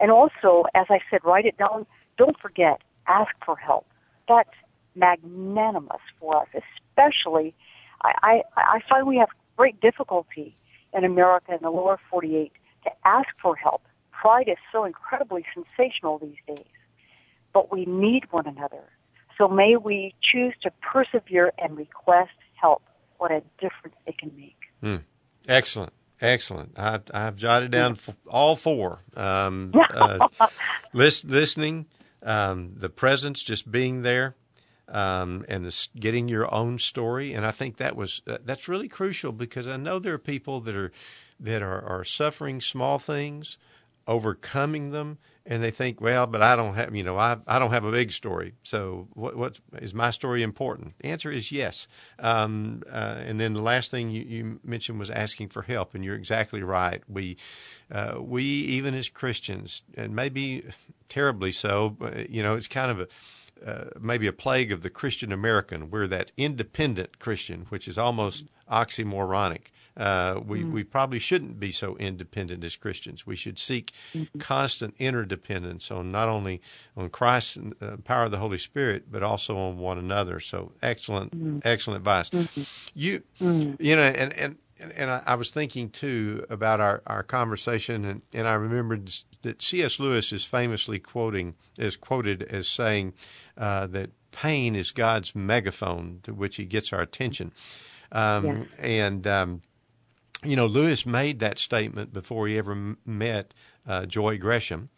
[0.00, 1.86] And also, as I said, write it down.
[2.16, 3.86] Don't forget, ask for help.
[4.28, 4.50] That's
[4.94, 6.48] magnanimous for us,
[6.98, 7.54] especially.
[8.02, 10.56] I, I, I find we have great difficulty
[10.94, 12.52] in America in the lower 48
[12.84, 13.82] to ask for help.
[14.12, 16.66] Pride is so incredibly sensational these days.
[17.52, 18.84] But we need one another.
[19.36, 22.82] So may we choose to persevere and request help.
[23.18, 24.56] What a difference it can make.
[24.82, 25.02] Mm.
[25.48, 25.92] Excellent.
[26.20, 26.72] Excellent.
[26.76, 27.96] I, have jotted down
[28.28, 29.00] all four.
[29.16, 30.28] Um, uh,
[30.92, 31.86] list, listening,
[32.22, 34.34] um, the presence, just being there,
[34.88, 37.32] um, and the, getting your own story.
[37.32, 40.60] And I think that was uh, that's really crucial because I know there are people
[40.60, 40.92] that are
[41.40, 43.58] that are, are suffering small things,
[44.06, 47.70] overcoming them, and they think, well, but I don't have, you know, I, I don't
[47.70, 48.52] have a big story.
[48.62, 50.98] So what, what is my story important?
[50.98, 51.88] The answer is yes.
[52.18, 56.04] Um, uh, and then the last thing you, you, mentioned was asking for help, and
[56.04, 57.02] you're exactly right.
[57.08, 57.38] We,
[57.90, 60.64] uh, we even as Christians, and maybe
[61.08, 61.96] terribly so,
[62.28, 63.08] you know, it's kind of a,
[63.64, 65.90] uh, maybe a plague of the Christian American.
[65.90, 69.66] We're that independent Christian, which is almost oxymoronic.
[69.96, 70.70] Uh, we mm.
[70.70, 73.26] we probably shouldn't be so independent as Christians.
[73.26, 74.38] We should seek mm-hmm.
[74.38, 76.60] constant interdependence on not only
[76.96, 80.38] on Christ and uh, power of the Holy Spirit, but also on one another.
[80.38, 81.66] So excellent, mm.
[81.66, 82.30] excellent advice.
[82.30, 82.62] Mm-hmm.
[82.94, 84.56] You you know, and and
[84.96, 89.10] and I, I, was thinking too about our, our conversation, and, and I remembered
[89.42, 90.00] that C.S.
[90.00, 93.14] Lewis is famously quoting is quoted as saying
[93.56, 97.52] uh, that pain is God's megaphone to which He gets our attention,
[98.12, 98.64] um, yeah.
[98.78, 99.62] and um,
[100.44, 103.54] you know Lewis made that statement before he ever met
[103.86, 104.90] uh, Joy Gresham.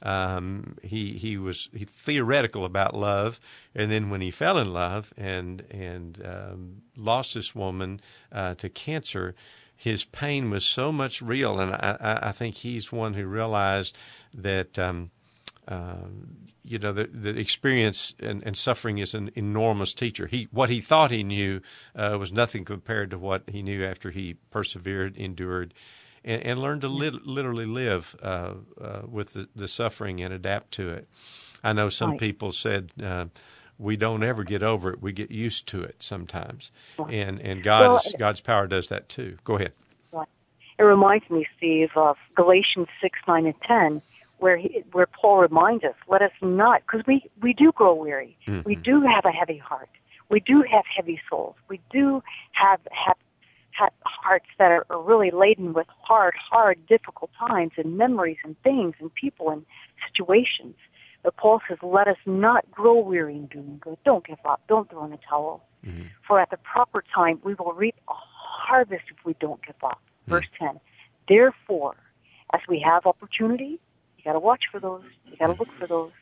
[0.00, 3.40] Um, he he was he theoretical about love,
[3.74, 8.68] and then when he fell in love and and um, lost this woman uh, to
[8.68, 9.34] cancer,
[9.78, 13.96] his pain was so much real, and I, I think he's one who realized
[14.34, 14.78] that.
[14.78, 15.12] Um,
[15.66, 16.08] uh,
[16.64, 20.26] you know the, the experience and, and, suffering is an enormous teacher.
[20.26, 21.62] He what he thought he knew
[21.94, 25.72] uh, was nothing compared to what he knew after he persevered, endured,
[26.24, 30.72] and, and learn to li- literally live uh, uh, with the, the, suffering and adapt
[30.72, 31.08] to it.
[31.64, 32.20] I know some right.
[32.20, 33.26] people said uh,
[33.78, 36.70] we don't ever get over it; we get used to it sometimes,
[37.08, 39.38] and and God's well, God's power does that too.
[39.44, 39.72] Go ahead.
[40.78, 44.02] It reminds me, Steve, of Galatians six, nine, and ten
[44.38, 48.36] where he, where Paul reminds us, let us not, because we we do grow weary,
[48.46, 48.62] mm-hmm.
[48.64, 49.88] we do have a heavy heart,
[50.30, 52.22] we do have heavy souls, we do
[52.52, 53.16] have have
[54.04, 58.94] hearts that are, are really laden with hard, hard, difficult times and memories and things
[59.00, 59.64] and people and
[60.10, 60.74] situations.
[61.28, 63.98] But Paul says, let us not grow weary in doing good.
[64.02, 64.62] Don't give up.
[64.66, 65.62] Don't throw in the towel.
[65.86, 66.04] Mm-hmm.
[66.26, 70.00] For at the proper time, we will reap a harvest if we don't give up.
[70.22, 70.30] Mm-hmm.
[70.30, 70.80] Verse 10.
[71.28, 71.96] Therefore,
[72.54, 73.78] as we have opportunity,
[74.16, 75.02] you got to watch for those.
[75.26, 76.12] You got to look for those.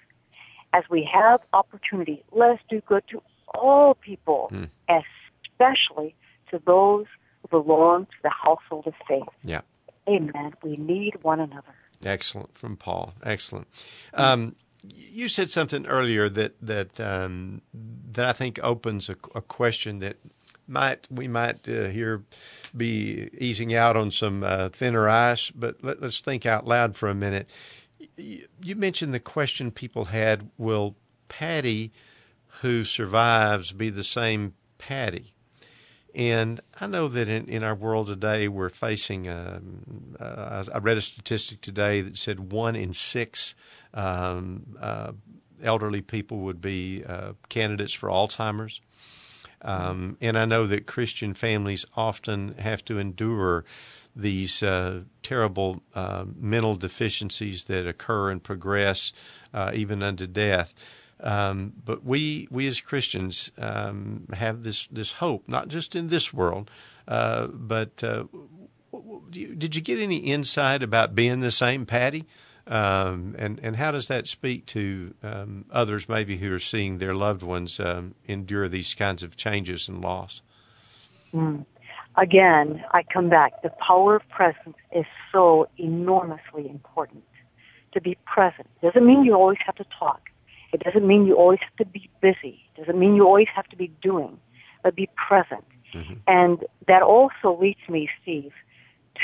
[0.73, 3.23] As we have opportunity, let us do good to
[3.55, 4.69] all people, mm.
[4.89, 6.17] especially
[6.51, 7.07] to those
[7.43, 9.23] who belong to the household of faith.
[9.45, 9.61] Yeah.
[10.09, 10.55] Amen.
[10.65, 11.77] We need one another.
[12.05, 13.15] Excellent from Paul.
[13.23, 13.69] Excellent.
[14.13, 19.99] Um, you said something earlier that that um, that I think opens a, a, question
[20.01, 20.16] that
[20.66, 22.22] might we might uh, here
[22.77, 27.09] be easing out on some uh, thinner ice, but let, us think out loud for
[27.09, 27.49] a minute.
[28.16, 30.97] You, mentioned the question people had: Will
[31.29, 31.93] Patti,
[32.62, 35.33] who survives, be the same Patti?
[36.14, 39.29] And I know that in, in our world today, we're facing.
[39.29, 43.55] Um, uh, I read a statistic today that said one in six
[43.97, 45.12] um, uh,
[45.62, 48.80] elderly people would be uh, candidates for Alzheimer's.
[49.62, 53.64] Um, and I know that Christian families often have to endure
[54.14, 59.12] these uh, terrible uh, mental deficiencies that occur and progress
[59.53, 60.74] uh, even unto death.
[61.18, 66.32] Um, but we we as Christians um, have this this hope, not just in this
[66.32, 66.70] world,
[67.09, 67.97] uh, but
[69.30, 72.26] did you get any insight about being the same Patti?
[72.69, 77.14] Um, and and how does that speak to um, others maybe who are seeing their
[77.14, 80.43] loved ones um, endure these kinds of changes and loss?
[81.33, 81.64] Mm.
[82.17, 83.62] Again, I come back.
[83.62, 87.25] The power of presence is so enormously important.
[87.93, 90.31] To be present doesn't mean you always have to talk
[90.73, 92.61] it doesn't mean you always have to be busy.
[92.77, 94.39] It doesn't mean you always have to be doing,
[94.83, 95.64] but be present.
[95.95, 96.14] Mm-hmm.
[96.27, 98.53] And that also leads me, Steve,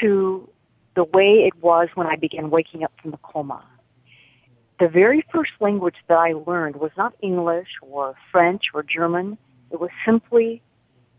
[0.01, 0.49] to
[0.95, 3.65] the way it was when I began waking up from the coma.
[4.81, 9.39] The very first language that I learned was not English or French or German.
[9.71, 10.61] It was simply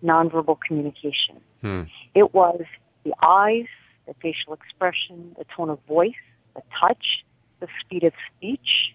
[0.03, 1.39] nonverbal communication.
[1.61, 1.83] Hmm.
[2.13, 2.61] It was
[3.03, 3.67] the eyes,
[4.05, 6.11] the facial expression, the tone of voice,
[6.55, 7.23] the touch,
[7.61, 8.93] the speed of speech,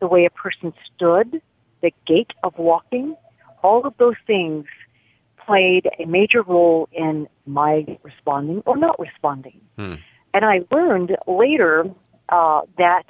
[0.00, 1.40] the way a person stood,
[1.80, 3.16] the gait of walking,
[3.62, 4.66] all of those things
[5.46, 9.60] played a major role in my responding or not responding.
[9.76, 9.94] Hmm.
[10.34, 11.84] And I learned later
[12.28, 13.04] uh, that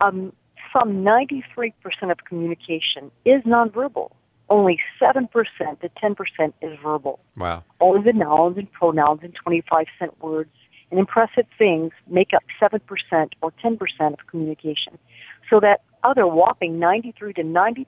[0.00, 0.32] um,
[0.72, 1.72] some 93%
[2.10, 4.10] of communication is nonverbal.
[4.48, 5.28] Only 7%
[5.80, 7.18] to 10% is verbal.
[7.36, 7.64] Wow.
[7.80, 10.50] Only the nouns and pronouns and 25 cent words
[10.90, 12.80] and impressive things make up 7%
[13.42, 13.78] or 10%
[14.12, 14.98] of communication.
[15.50, 17.86] So that other whopping 93 to 90%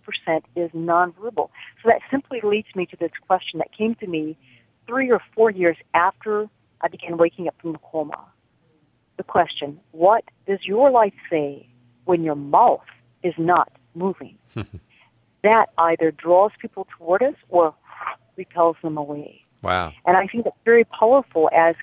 [0.56, 1.50] is nonverbal.
[1.82, 4.36] So that simply leads me to this question that came to me
[4.86, 6.48] three or four years after
[6.80, 8.24] I began waking up from the coma.
[9.18, 11.68] The question, what does your life say
[12.06, 12.86] when your mouth
[13.22, 14.38] is not moving?
[15.42, 17.74] that either draws people toward us or
[18.36, 19.44] repels them away.
[19.62, 19.92] Wow.
[20.06, 21.74] And I think that's very powerful as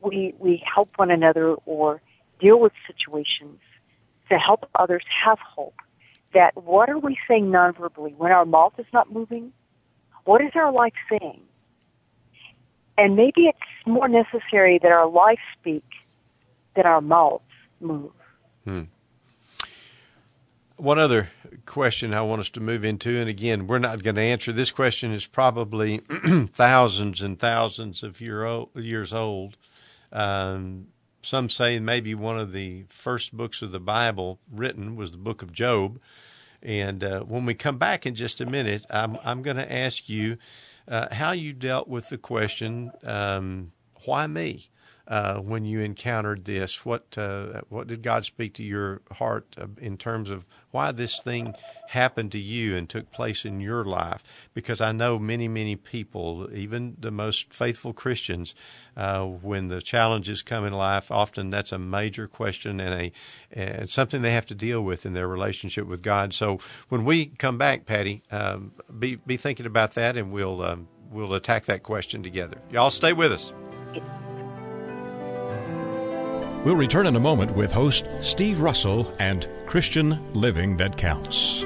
[0.00, 2.00] we, we help one another or
[2.40, 3.60] deal with situations
[4.30, 5.74] to help others have hope.
[6.32, 9.52] That what are we saying nonverbally when our mouth is not moving?
[10.24, 11.42] What is our life saying?
[12.96, 15.84] and maybe it's more necessary that our life speak
[16.74, 17.42] than our mouths
[17.80, 18.12] move.
[18.64, 18.82] Hmm.
[20.76, 21.30] One other
[21.66, 24.72] question I want us to move into, and again, we're not going to answer this
[24.72, 25.12] question.
[25.12, 25.98] is probably
[26.52, 29.56] thousands and thousands of year old, years old.
[30.12, 30.88] Um,
[31.22, 35.42] some say maybe one of the first books of the Bible written was the book
[35.42, 36.00] of Job.
[36.62, 40.08] And uh, when we come back in just a minute, I'm, I'm going to ask
[40.08, 40.38] you
[40.88, 43.72] uh, how you dealt with the question, um,
[44.04, 44.68] why me?
[45.06, 46.86] Uh, when you encountered this?
[46.86, 51.20] What uh, what did God speak to your heart uh, in terms of why this
[51.20, 51.54] thing
[51.88, 54.22] happened to you and took place in your life?
[54.54, 58.54] Because I know many many people, even the most faithful Christians,
[58.96, 63.12] uh, when the challenges come in life, often that's a major question and a
[63.52, 66.32] and something they have to deal with in their relationship with God.
[66.32, 70.88] So when we come back, Patti, um, be be thinking about that, and we'll um,
[71.10, 72.56] we'll attack that question together.
[72.70, 73.52] Y'all stay with us.
[76.64, 81.62] We'll return in a moment with host Steve Russell and Christian Living That Counts.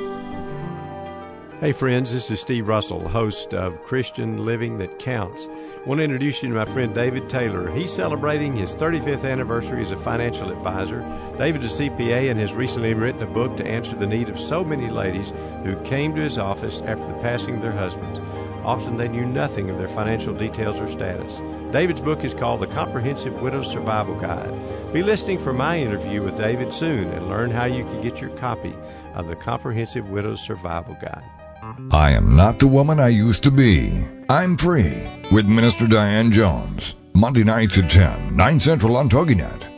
[1.61, 5.47] Hey, friends, this is Steve Russell, host of Christian Living That Counts.
[5.47, 7.71] I want to introduce you to my friend David Taylor.
[7.71, 11.03] He's celebrating his 35th anniversary as a financial advisor.
[11.39, 14.41] David is a CPA and has recently written a book to answer the need of
[14.41, 15.33] so many ladies
[15.63, 18.19] who came to his office after the passing of their husbands.
[18.65, 21.41] Often they knew nothing of their financial details or status.
[21.73, 24.53] David's book is called The Comprehensive Widow's Survival Guide.
[24.93, 28.31] Be listening for my interview with David soon and learn how you can get your
[28.31, 28.75] copy
[29.13, 31.23] of The Comprehensive Widow's Survival Guide.
[31.91, 34.07] I am not the woman I used to be.
[34.31, 36.95] I'm free with Minister Diane Jones.
[37.13, 39.78] Monday nights at 10, 9 Central on TogiNet.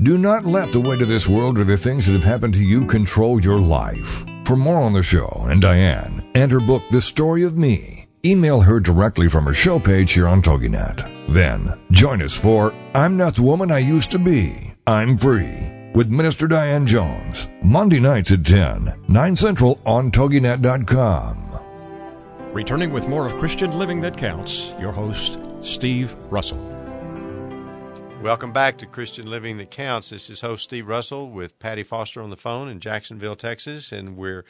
[0.00, 2.64] Do not let the weight of this world or the things that have happened to
[2.64, 4.24] you control your life.
[4.44, 8.60] For more on the show and Diane and her book, The Story of Me, email
[8.60, 11.34] her directly from her show page here on TogiNet.
[11.34, 14.72] Then join us for I'm Not the Woman I Used to Be.
[14.86, 17.48] I'm Free with Minister Diane Jones.
[17.64, 21.58] Monday nights at 10, 9 Central on TogiNet.com.
[22.52, 26.77] Returning with more of Christian Living That Counts, your host, Steve Russell.
[28.22, 30.10] Welcome back to Christian Living That Counts.
[30.10, 34.16] This is host Steve Russell with Patti Foster on the phone in Jacksonville, Texas, and
[34.16, 34.44] we're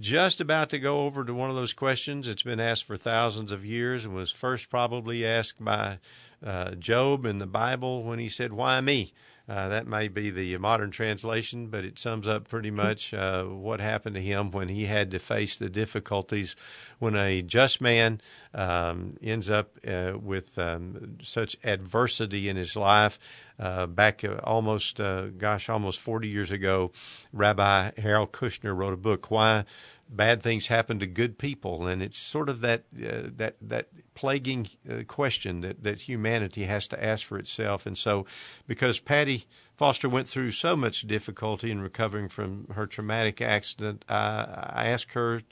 [0.00, 2.26] just about to go over to one of those questions.
[2.26, 5.98] It's been asked for thousands of years and was first probably asked by
[6.44, 9.12] uh, Job in the Bible when he said, Why me?
[9.48, 13.78] Uh, that may be the modern translation, but it sums up pretty much uh, what
[13.78, 16.56] happened to him when he had to face the difficulties
[16.98, 18.20] when a just man
[18.56, 23.20] um, ends up uh, with um, such adversity in his life.
[23.58, 26.90] Uh, back uh, almost, uh, gosh, almost 40 years ago,
[27.32, 29.64] Rabbi Harold Kushner wrote a book, Why
[30.08, 34.68] bad things happen to good people, and it's sort of that uh, that that plaguing
[34.88, 37.86] uh, question that that humanity has to ask for itself.
[37.86, 38.26] And so,
[38.66, 39.46] because Patti
[39.76, 45.12] Foster went through so much difficulty in recovering from her traumatic accident, I, I asked
[45.12, 45.42] her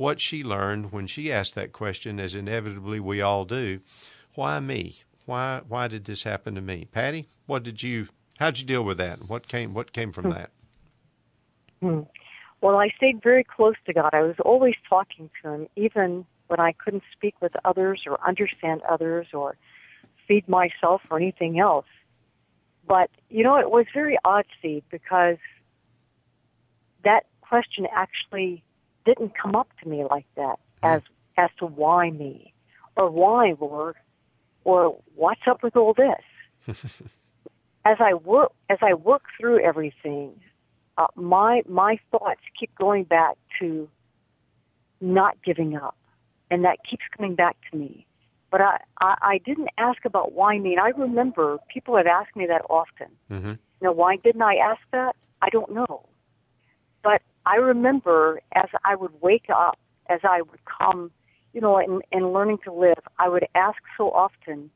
[0.00, 3.80] what she learned when she asked that question, as inevitably we all do.
[4.34, 5.00] Why me?
[5.26, 6.86] Why why did this happen to me?
[6.90, 8.08] Patti, what did you?
[8.38, 9.28] How'd you deal with that?
[9.28, 10.30] What came what came from hmm.
[10.30, 10.50] that?
[11.82, 12.00] Hmm.
[12.62, 14.14] Well, I stayed very close to God.
[14.14, 18.80] I was always talking to Him, even when I couldn't speak with others or understand
[18.88, 19.58] others or
[20.26, 21.86] feed myself or anything else.
[22.88, 25.36] But, you know, it was very odd, Steve, because
[27.04, 28.62] that question actually
[29.04, 30.86] didn't come up to me like that hmm.
[30.86, 31.02] as
[31.36, 32.52] as to why me
[32.96, 33.96] or why Lord
[34.64, 36.76] or what's up with all this.
[37.84, 40.32] as I work as I work through everything,
[40.98, 43.88] uh, my my thoughts keep going back to
[45.00, 45.96] not giving up,
[46.50, 48.06] and that keeps coming back to me.
[48.50, 50.72] But I, I, I didn't ask about why me.
[50.72, 53.06] And I remember people have asked me that often.
[53.30, 53.48] Mm-hmm.
[53.48, 55.14] You know, why didn't I ask that?
[55.40, 56.04] I don't know.
[57.02, 59.78] But I remember as I would wake up,
[60.08, 61.10] as I would come,
[61.52, 64.70] you know, and, and learning to live, I would ask so often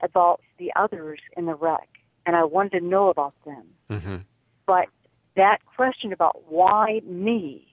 [0.00, 1.88] about the others in the wreck,
[2.26, 3.64] and I wanted to know about them.
[3.90, 4.16] Mm-hmm.
[4.66, 4.88] But
[5.36, 7.66] that question about why me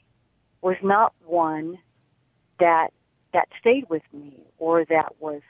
[0.62, 1.78] was not one
[2.60, 2.90] that
[3.34, 5.42] that stayed with me or that was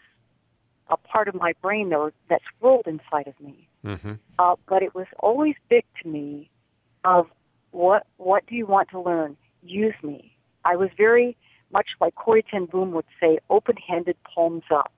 [0.89, 3.67] a part of my brain that, that swirled inside of me.
[3.85, 4.13] Mm-hmm.
[4.39, 6.49] Uh, but it was always big to me
[7.03, 7.27] of
[7.72, 9.38] what what do you want to learn?
[9.63, 10.32] Use me.
[10.65, 11.38] I was very
[11.72, 14.91] much like Corrie ten Boom would say, open-handed, palms up.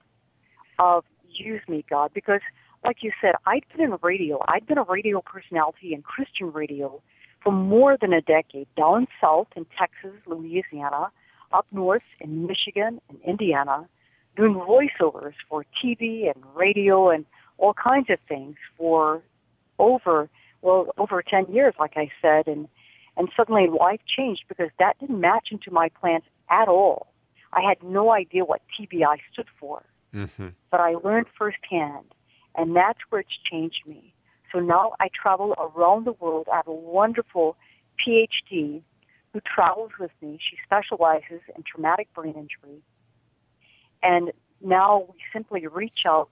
[0.78, 2.42] Of use me, God, because
[2.84, 4.42] like you said, I'd been in radio.
[4.48, 7.02] I'd been a radio personality in Christian radio
[7.44, 11.12] for more than a decade, down south in Texas, Louisiana,
[11.52, 13.88] up north in Michigan and Indiana,
[14.36, 17.26] doing voiceovers for TV and radio and
[17.58, 19.22] all kinds of things for
[19.78, 20.30] over
[20.62, 22.68] well over 10 years like I said and
[23.18, 27.07] and suddenly life changed because that didn't match into my plans at all.
[27.51, 29.84] I had no idea what TBI stood for.
[30.14, 30.49] Mm-hmm.
[30.72, 32.05] But I learned firsthand
[32.55, 34.14] and that's where it's changed me.
[34.51, 36.47] So now I travel around the world.
[36.51, 37.57] I have a wonderful
[37.99, 38.82] PhD
[39.34, 40.39] who travels with me.
[40.41, 42.82] She specializes in traumatic brain injury.
[44.01, 44.32] And
[44.62, 46.30] now we simply reach out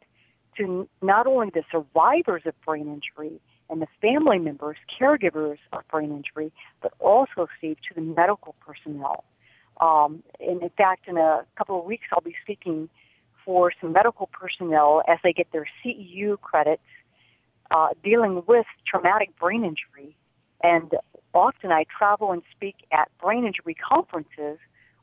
[0.58, 3.40] to not only the survivors of brain injury
[3.70, 6.52] and the family members, caregivers of brain injury,
[6.82, 9.24] but also, Steve, to the medical personnel.
[9.80, 12.90] Um, and in fact, in a couple of weeks, I'll be speaking
[13.46, 16.82] for some medical personnel as they get their CEU credits
[17.72, 20.16] uh, dealing with traumatic brain injury.
[20.64, 20.94] And
[21.34, 24.58] often I travel and speak at brain injury conferences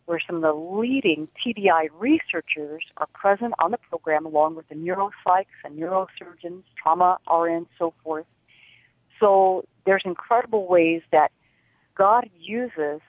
[0.06, 4.74] where some of the leading TBI researchers are present on the program along with the
[4.74, 8.26] neuropsychs and neurosurgeons, trauma RNs, so forth.
[9.20, 11.30] So there's incredible ways that
[11.94, 13.00] God uses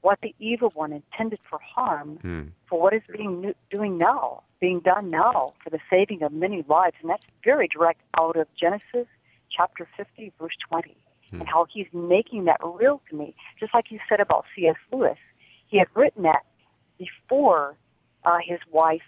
[0.00, 2.52] what the evil one intended for harm Mm.
[2.66, 6.96] for what is being doing now, being done now for the saving of many lives,
[7.00, 9.06] and that's very direct out of Genesis
[9.50, 10.96] chapter 50, verse 20,
[11.30, 11.40] Hmm.
[11.40, 14.76] and how he's making that real to me, just like you said about C.S.
[14.92, 15.18] Lewis.
[15.66, 16.44] He had written that
[16.96, 17.76] before
[18.24, 19.02] uh, his wife,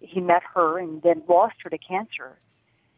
[0.00, 2.36] he met her and then lost her to cancer.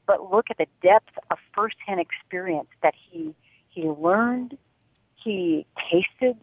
[0.07, 3.35] But look at the depth of firsthand experience that he
[3.69, 4.57] he learned,
[5.17, 6.37] he tasted,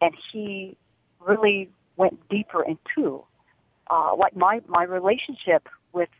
[0.00, 0.76] and he
[1.20, 3.24] really went deeper into.
[3.90, 6.10] Uh, like my my relationship with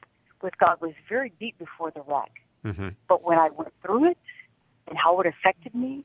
[0.43, 2.33] with God was very deep before the wreck,
[2.65, 2.89] Mm-hmm.
[3.09, 4.19] but when I went through it
[4.89, 6.05] and how it affected me,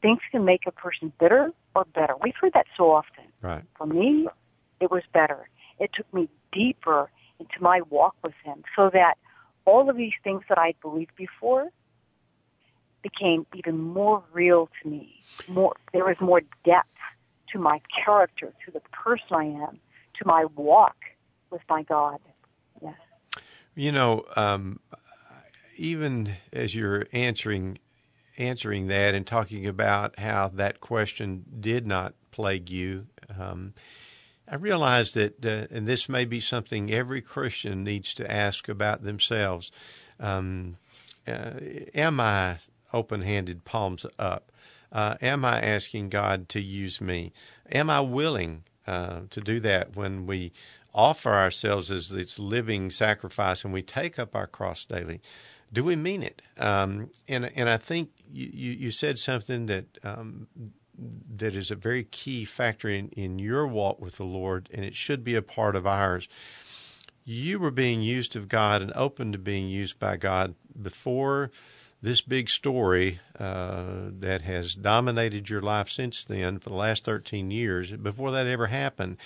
[0.00, 2.14] things can make a person bitter or better.
[2.22, 3.24] We've heard that so often.
[3.42, 3.62] Right.
[3.76, 4.28] For me,
[4.80, 5.48] it was better.
[5.78, 9.14] It took me deeper into my walk with Him so that
[9.64, 11.68] all of these things that I believed before
[13.02, 15.22] became even more real to me.
[15.48, 16.88] More, there was more depth
[17.52, 19.78] to my character, to the person I am,
[20.18, 20.96] to my walk
[21.50, 22.20] with my God.
[22.82, 22.94] Yes.
[23.74, 24.80] You know, um,
[25.76, 27.78] even as you're answering
[28.38, 33.06] answering that and talking about how that question did not plague you,
[33.38, 33.74] um,
[34.50, 39.04] I realize that, uh, and this may be something every Christian needs to ask about
[39.04, 39.70] themselves.
[40.18, 40.76] Um,
[41.26, 41.52] uh,
[41.94, 42.58] am I
[42.92, 44.50] open-handed, palms up?
[44.90, 47.32] Uh, am I asking God to use me?
[47.70, 50.52] Am I willing uh, to do that when we
[50.92, 55.20] offer ourselves as this living sacrifice and we take up our cross daily?
[55.72, 56.42] Do we mean it?
[56.58, 60.48] Um, and and I think you, you, you said something that um,
[61.36, 64.94] that is a very key factor in, in your walk with the Lord, and it
[64.94, 66.28] should be a part of ours.
[67.24, 71.50] You were being used of God and open to being used by God before
[72.02, 77.50] this big story uh, that has dominated your life since then for the last 13
[77.50, 79.18] years, before that ever happened.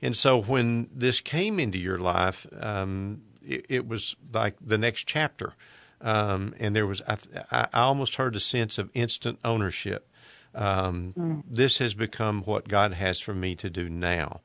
[0.00, 5.06] And so when this came into your life, um, it, it, was like the next
[5.06, 5.54] chapter.
[6.00, 7.16] Um, and there was, I,
[7.50, 10.08] I, almost heard a sense of instant ownership.
[10.54, 11.42] Um, mm.
[11.48, 14.40] This has become what God has for me to do now.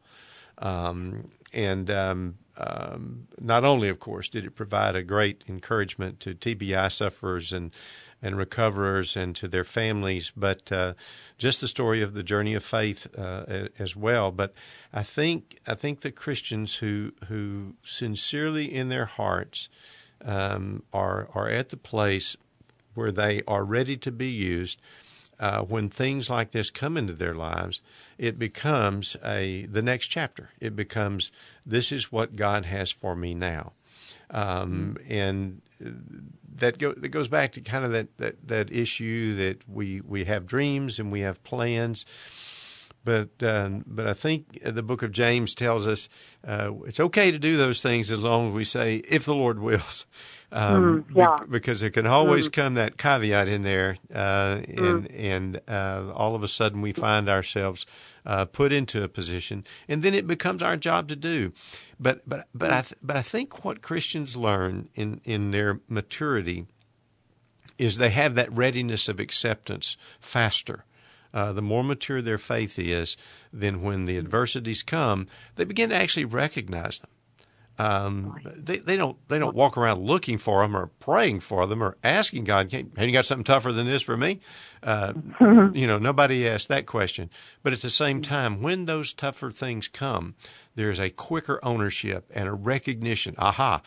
[0.57, 6.35] Um, and um, um, not only, of course, did it provide a great encouragement to
[6.35, 7.71] TBI sufferers and
[8.21, 10.93] and recoverers and to their families, but uh,
[11.37, 14.29] just the story of the journey of faith uh, as well.
[14.31, 14.53] But
[14.91, 19.69] I think I think the Christians who who sincerely in their hearts
[20.23, 22.35] um, are are at the place
[22.93, 24.81] where they are ready to be used.
[25.39, 27.81] Uh, when things like this come into their lives,
[28.17, 30.49] it becomes a the next chapter.
[30.59, 31.31] It becomes
[31.65, 33.71] this is what God has for me now,
[34.29, 35.61] um, and
[36.55, 40.25] that, go, that goes back to kind of that, that, that issue that we we
[40.25, 42.05] have dreams and we have plans.
[43.05, 46.09] But uh, but I think the book of James tells us
[46.45, 49.59] uh, it's okay to do those things as long as we say if the Lord
[49.59, 50.05] wills.
[50.51, 51.37] Um, mm, yeah.
[51.41, 52.53] be- because it can always mm.
[52.53, 55.15] come that caveat in there, uh, and mm.
[55.15, 57.85] and uh, all of a sudden we find ourselves
[58.25, 61.53] uh, put into a position, and then it becomes our job to do.
[61.99, 66.65] But but but I th- but I think what Christians learn in in their maturity
[67.77, 70.85] is they have that readiness of acceptance faster.
[71.33, 73.15] Uh, the more mature their faith is,
[73.53, 77.09] then when the adversities come, they begin to actually recognize them.
[77.79, 81.81] Um, they, they don't they don't walk around looking for them or praying for them
[81.81, 84.41] or asking God, "Have you got something tougher than this for me?"
[84.83, 85.13] Uh,
[85.73, 87.29] you know, nobody asks that question.
[87.63, 90.35] But at the same time, when those tougher things come,
[90.75, 93.33] there's a quicker ownership and a recognition.
[93.37, 93.81] Aha,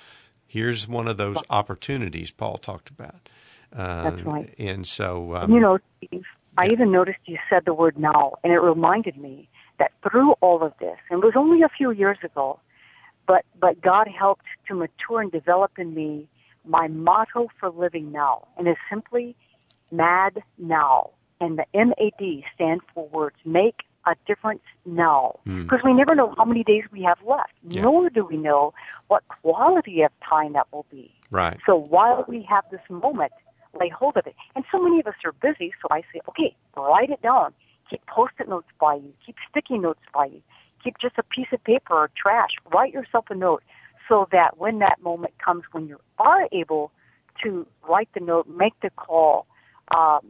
[0.46, 3.28] here's one of those opportunities Paul talked about.
[3.76, 4.54] Uh, That's right.
[4.58, 6.24] And so, um, you know, Steve,
[6.56, 10.62] I even noticed you said the word now, and it reminded me that through all
[10.62, 12.58] of this, and it was only a few years ago
[13.26, 16.28] but but God helped to mature and develop in me
[16.64, 19.36] my motto for living now, and is simply
[19.90, 21.10] "Mad Now."
[21.40, 25.84] And the MAD stands for words make a difference now, because mm.
[25.84, 27.82] we never know how many days we have left, yeah.
[27.82, 28.72] nor do we know
[29.08, 31.12] what quality of time that will be.
[31.30, 31.58] Right.
[31.66, 33.32] So while we have this moment,
[33.78, 34.34] lay hold of it.
[34.54, 37.54] And so many of us are busy, so I say, okay, write it down.
[37.90, 39.12] Keep post-it notes by you.
[39.24, 40.42] Keep sticky notes by you
[40.82, 42.50] keep just a piece of paper or trash.
[42.72, 43.62] Write yourself a note
[44.08, 46.90] so that when that moment comes when you are able
[47.42, 49.46] to write the note, make the call,
[49.94, 50.20] um,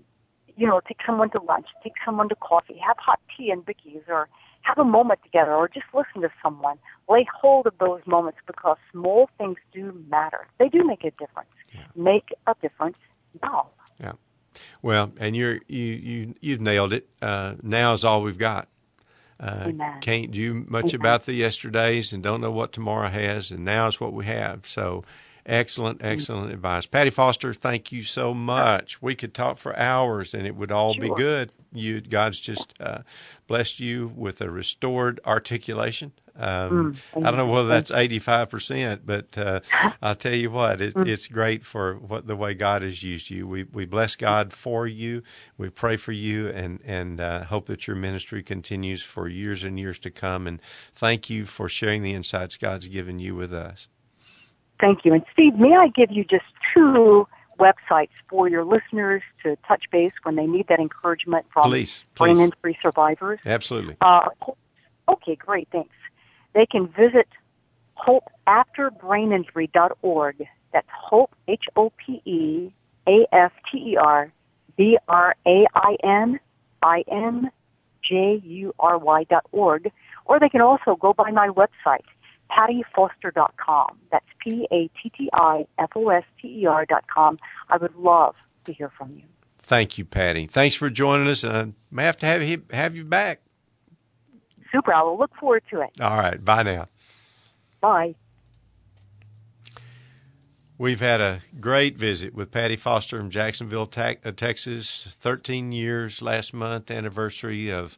[0.57, 4.03] you know, take someone to lunch, take someone to coffee, have hot tea and Vicky's,
[4.09, 4.29] or
[4.63, 6.79] have a moment together, or just listen to someone.
[7.09, 10.47] Lay hold of those moments because small things do matter.
[10.59, 11.51] They do make a difference.
[11.75, 11.81] Yeah.
[11.97, 12.99] Make a difference
[13.43, 13.69] now.
[14.01, 14.13] Yeah.
[14.83, 17.09] Well, and you're you you you've nailed it.
[17.21, 18.69] Uh, now is all we've got.
[19.43, 21.01] Uh, can't do much Amen.
[21.01, 24.67] about the yesterdays and don't know what tomorrow has, and now is what we have.
[24.67, 25.03] So,
[25.47, 27.53] excellent, excellent advice, Patti Foster.
[27.53, 29.03] Thank you so much.
[29.03, 31.03] We could talk for hours, and it would all sure.
[31.03, 31.53] be good.
[31.73, 33.01] You, God's just uh,
[33.47, 36.13] blessed you with a restored articulation.
[36.35, 39.61] Um, mm, I don't know whether that's eighty five percent, but uh,
[40.03, 41.07] I'll tell you what, it, mm.
[41.07, 43.47] it's great for what the way God has used you.
[43.47, 45.23] We we bless God for you.
[45.59, 49.79] We pray for you, and and uh, hope that your ministry continues for years and
[49.79, 50.47] years to come.
[50.47, 50.61] And
[50.95, 53.89] thank you for sharing the insights God's given you with us.
[54.83, 55.15] Thank you.
[55.15, 57.27] And Steve, may I give you just two
[57.59, 62.37] websites for your listeners to touch base when they need that encouragement from please, please.
[62.37, 63.41] brain injury survivors?
[63.47, 63.97] Absolutely.
[64.03, 64.29] Uh,
[65.09, 65.69] okay, great.
[65.73, 65.95] Thanks
[66.55, 67.29] they can visit
[68.07, 70.47] hopeafterbraininjury.org.
[70.73, 72.73] That's hope, H O P E
[73.07, 74.33] A F T E R
[74.77, 76.39] B R A I N
[76.83, 77.51] I N
[78.03, 79.91] J U R Y dot org.
[80.25, 82.07] Or they can also go by my website,
[82.57, 83.99] pattifoster.com.
[84.11, 87.39] That's P A T T I F O S T E R dot com.
[87.69, 89.23] I would love to hear from you.
[89.61, 90.47] Thank you, Patti.
[90.47, 91.45] Thanks for joining us.
[91.45, 93.41] I may have to have you, have you back
[94.73, 94.93] super.
[94.93, 95.91] I will look forward to it.
[96.01, 96.43] All right.
[96.43, 96.89] Bye now.
[97.81, 98.15] Bye.
[100.79, 105.17] We've had a great visit with Patti Foster from Jacksonville, uh, Texas.
[105.21, 107.97] 13 years last month, anniversary of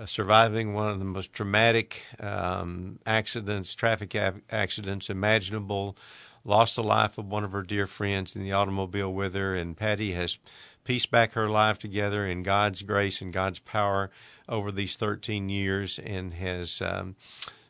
[0.00, 4.16] uh, surviving one of the most traumatic um, accidents, traffic
[4.50, 5.94] accidents imaginable.
[6.42, 9.76] Lost the life of one of her dear friends in the automobile with her, and
[9.76, 10.38] Patti has
[10.84, 14.10] pieced back her life together in God's grace and God's power
[14.48, 17.14] over these 13 years and has um,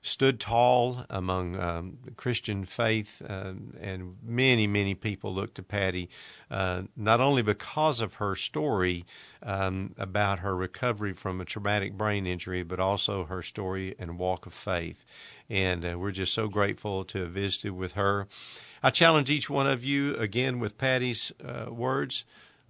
[0.02, 6.08] stood tall among um, Christian faith, uh, and many, many people look to Patti
[6.50, 9.04] uh, not only because of her story
[9.42, 14.46] um, about her recovery from a traumatic brain injury, but also her story and walk
[14.46, 15.04] of faith.
[15.50, 18.26] And uh, we're just so grateful to have visited with her.
[18.82, 22.24] I challenge each one of you again with Patti's uh, words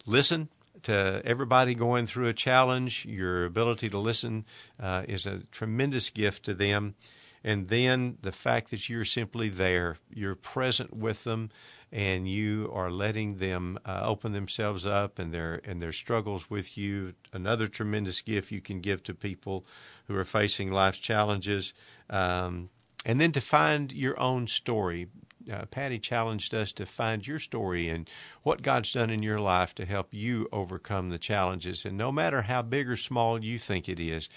[0.06, 0.48] listen
[0.82, 3.04] to everybody going through a challenge.
[3.06, 4.44] Your ability to listen
[4.80, 6.94] uh, is a tremendous gift to them.
[7.42, 11.50] And then the fact that you're simply there, you're present with them,
[11.90, 16.76] and you are letting them uh, open themselves up and their and their struggles with
[16.76, 17.14] you.
[17.32, 19.64] Another tremendous gift you can give to people
[20.06, 21.74] who are facing life's challenges.
[22.08, 22.68] Um,
[23.06, 25.08] and then to find your own story
[25.50, 28.08] uh, Patti challenged us to find your story and
[28.42, 31.84] what God's done in your life to help you overcome the challenges.
[31.84, 34.28] And no matter how big or small you think it is,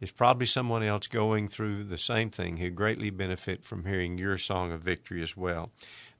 [0.00, 4.36] it's probably someone else going through the same thing who greatly benefit from hearing your
[4.38, 5.70] song of victory as well.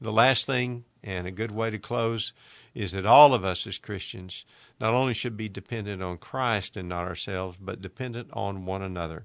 [0.01, 2.33] The last thing, and a good way to close,
[2.75, 4.45] is that all of us as Christians
[4.81, 9.25] not only should be dependent on Christ and not ourselves, but dependent on one another.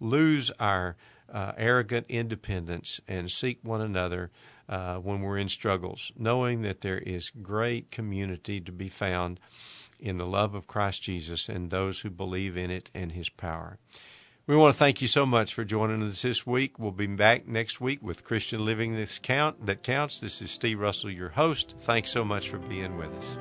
[0.00, 0.96] Lose our
[1.32, 4.30] uh, arrogant independence and seek one another
[4.68, 9.40] uh, when we're in struggles, knowing that there is great community to be found
[10.00, 13.78] in the love of Christ Jesus and those who believe in it and his power.
[14.46, 16.78] We want to thank you so much for joining us this week.
[16.78, 20.20] We'll be back next week with Christian Living this count that counts.
[20.20, 21.74] This is Steve Russell, your host.
[21.76, 23.38] Thanks so much for being with us.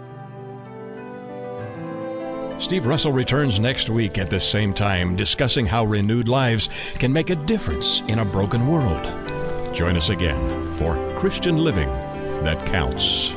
[2.57, 7.29] Steve Russell returns next week at the same time, discussing how renewed lives can make
[7.29, 9.03] a difference in a broken world.
[9.75, 11.89] Join us again for Christian Living
[12.43, 13.35] that Counts.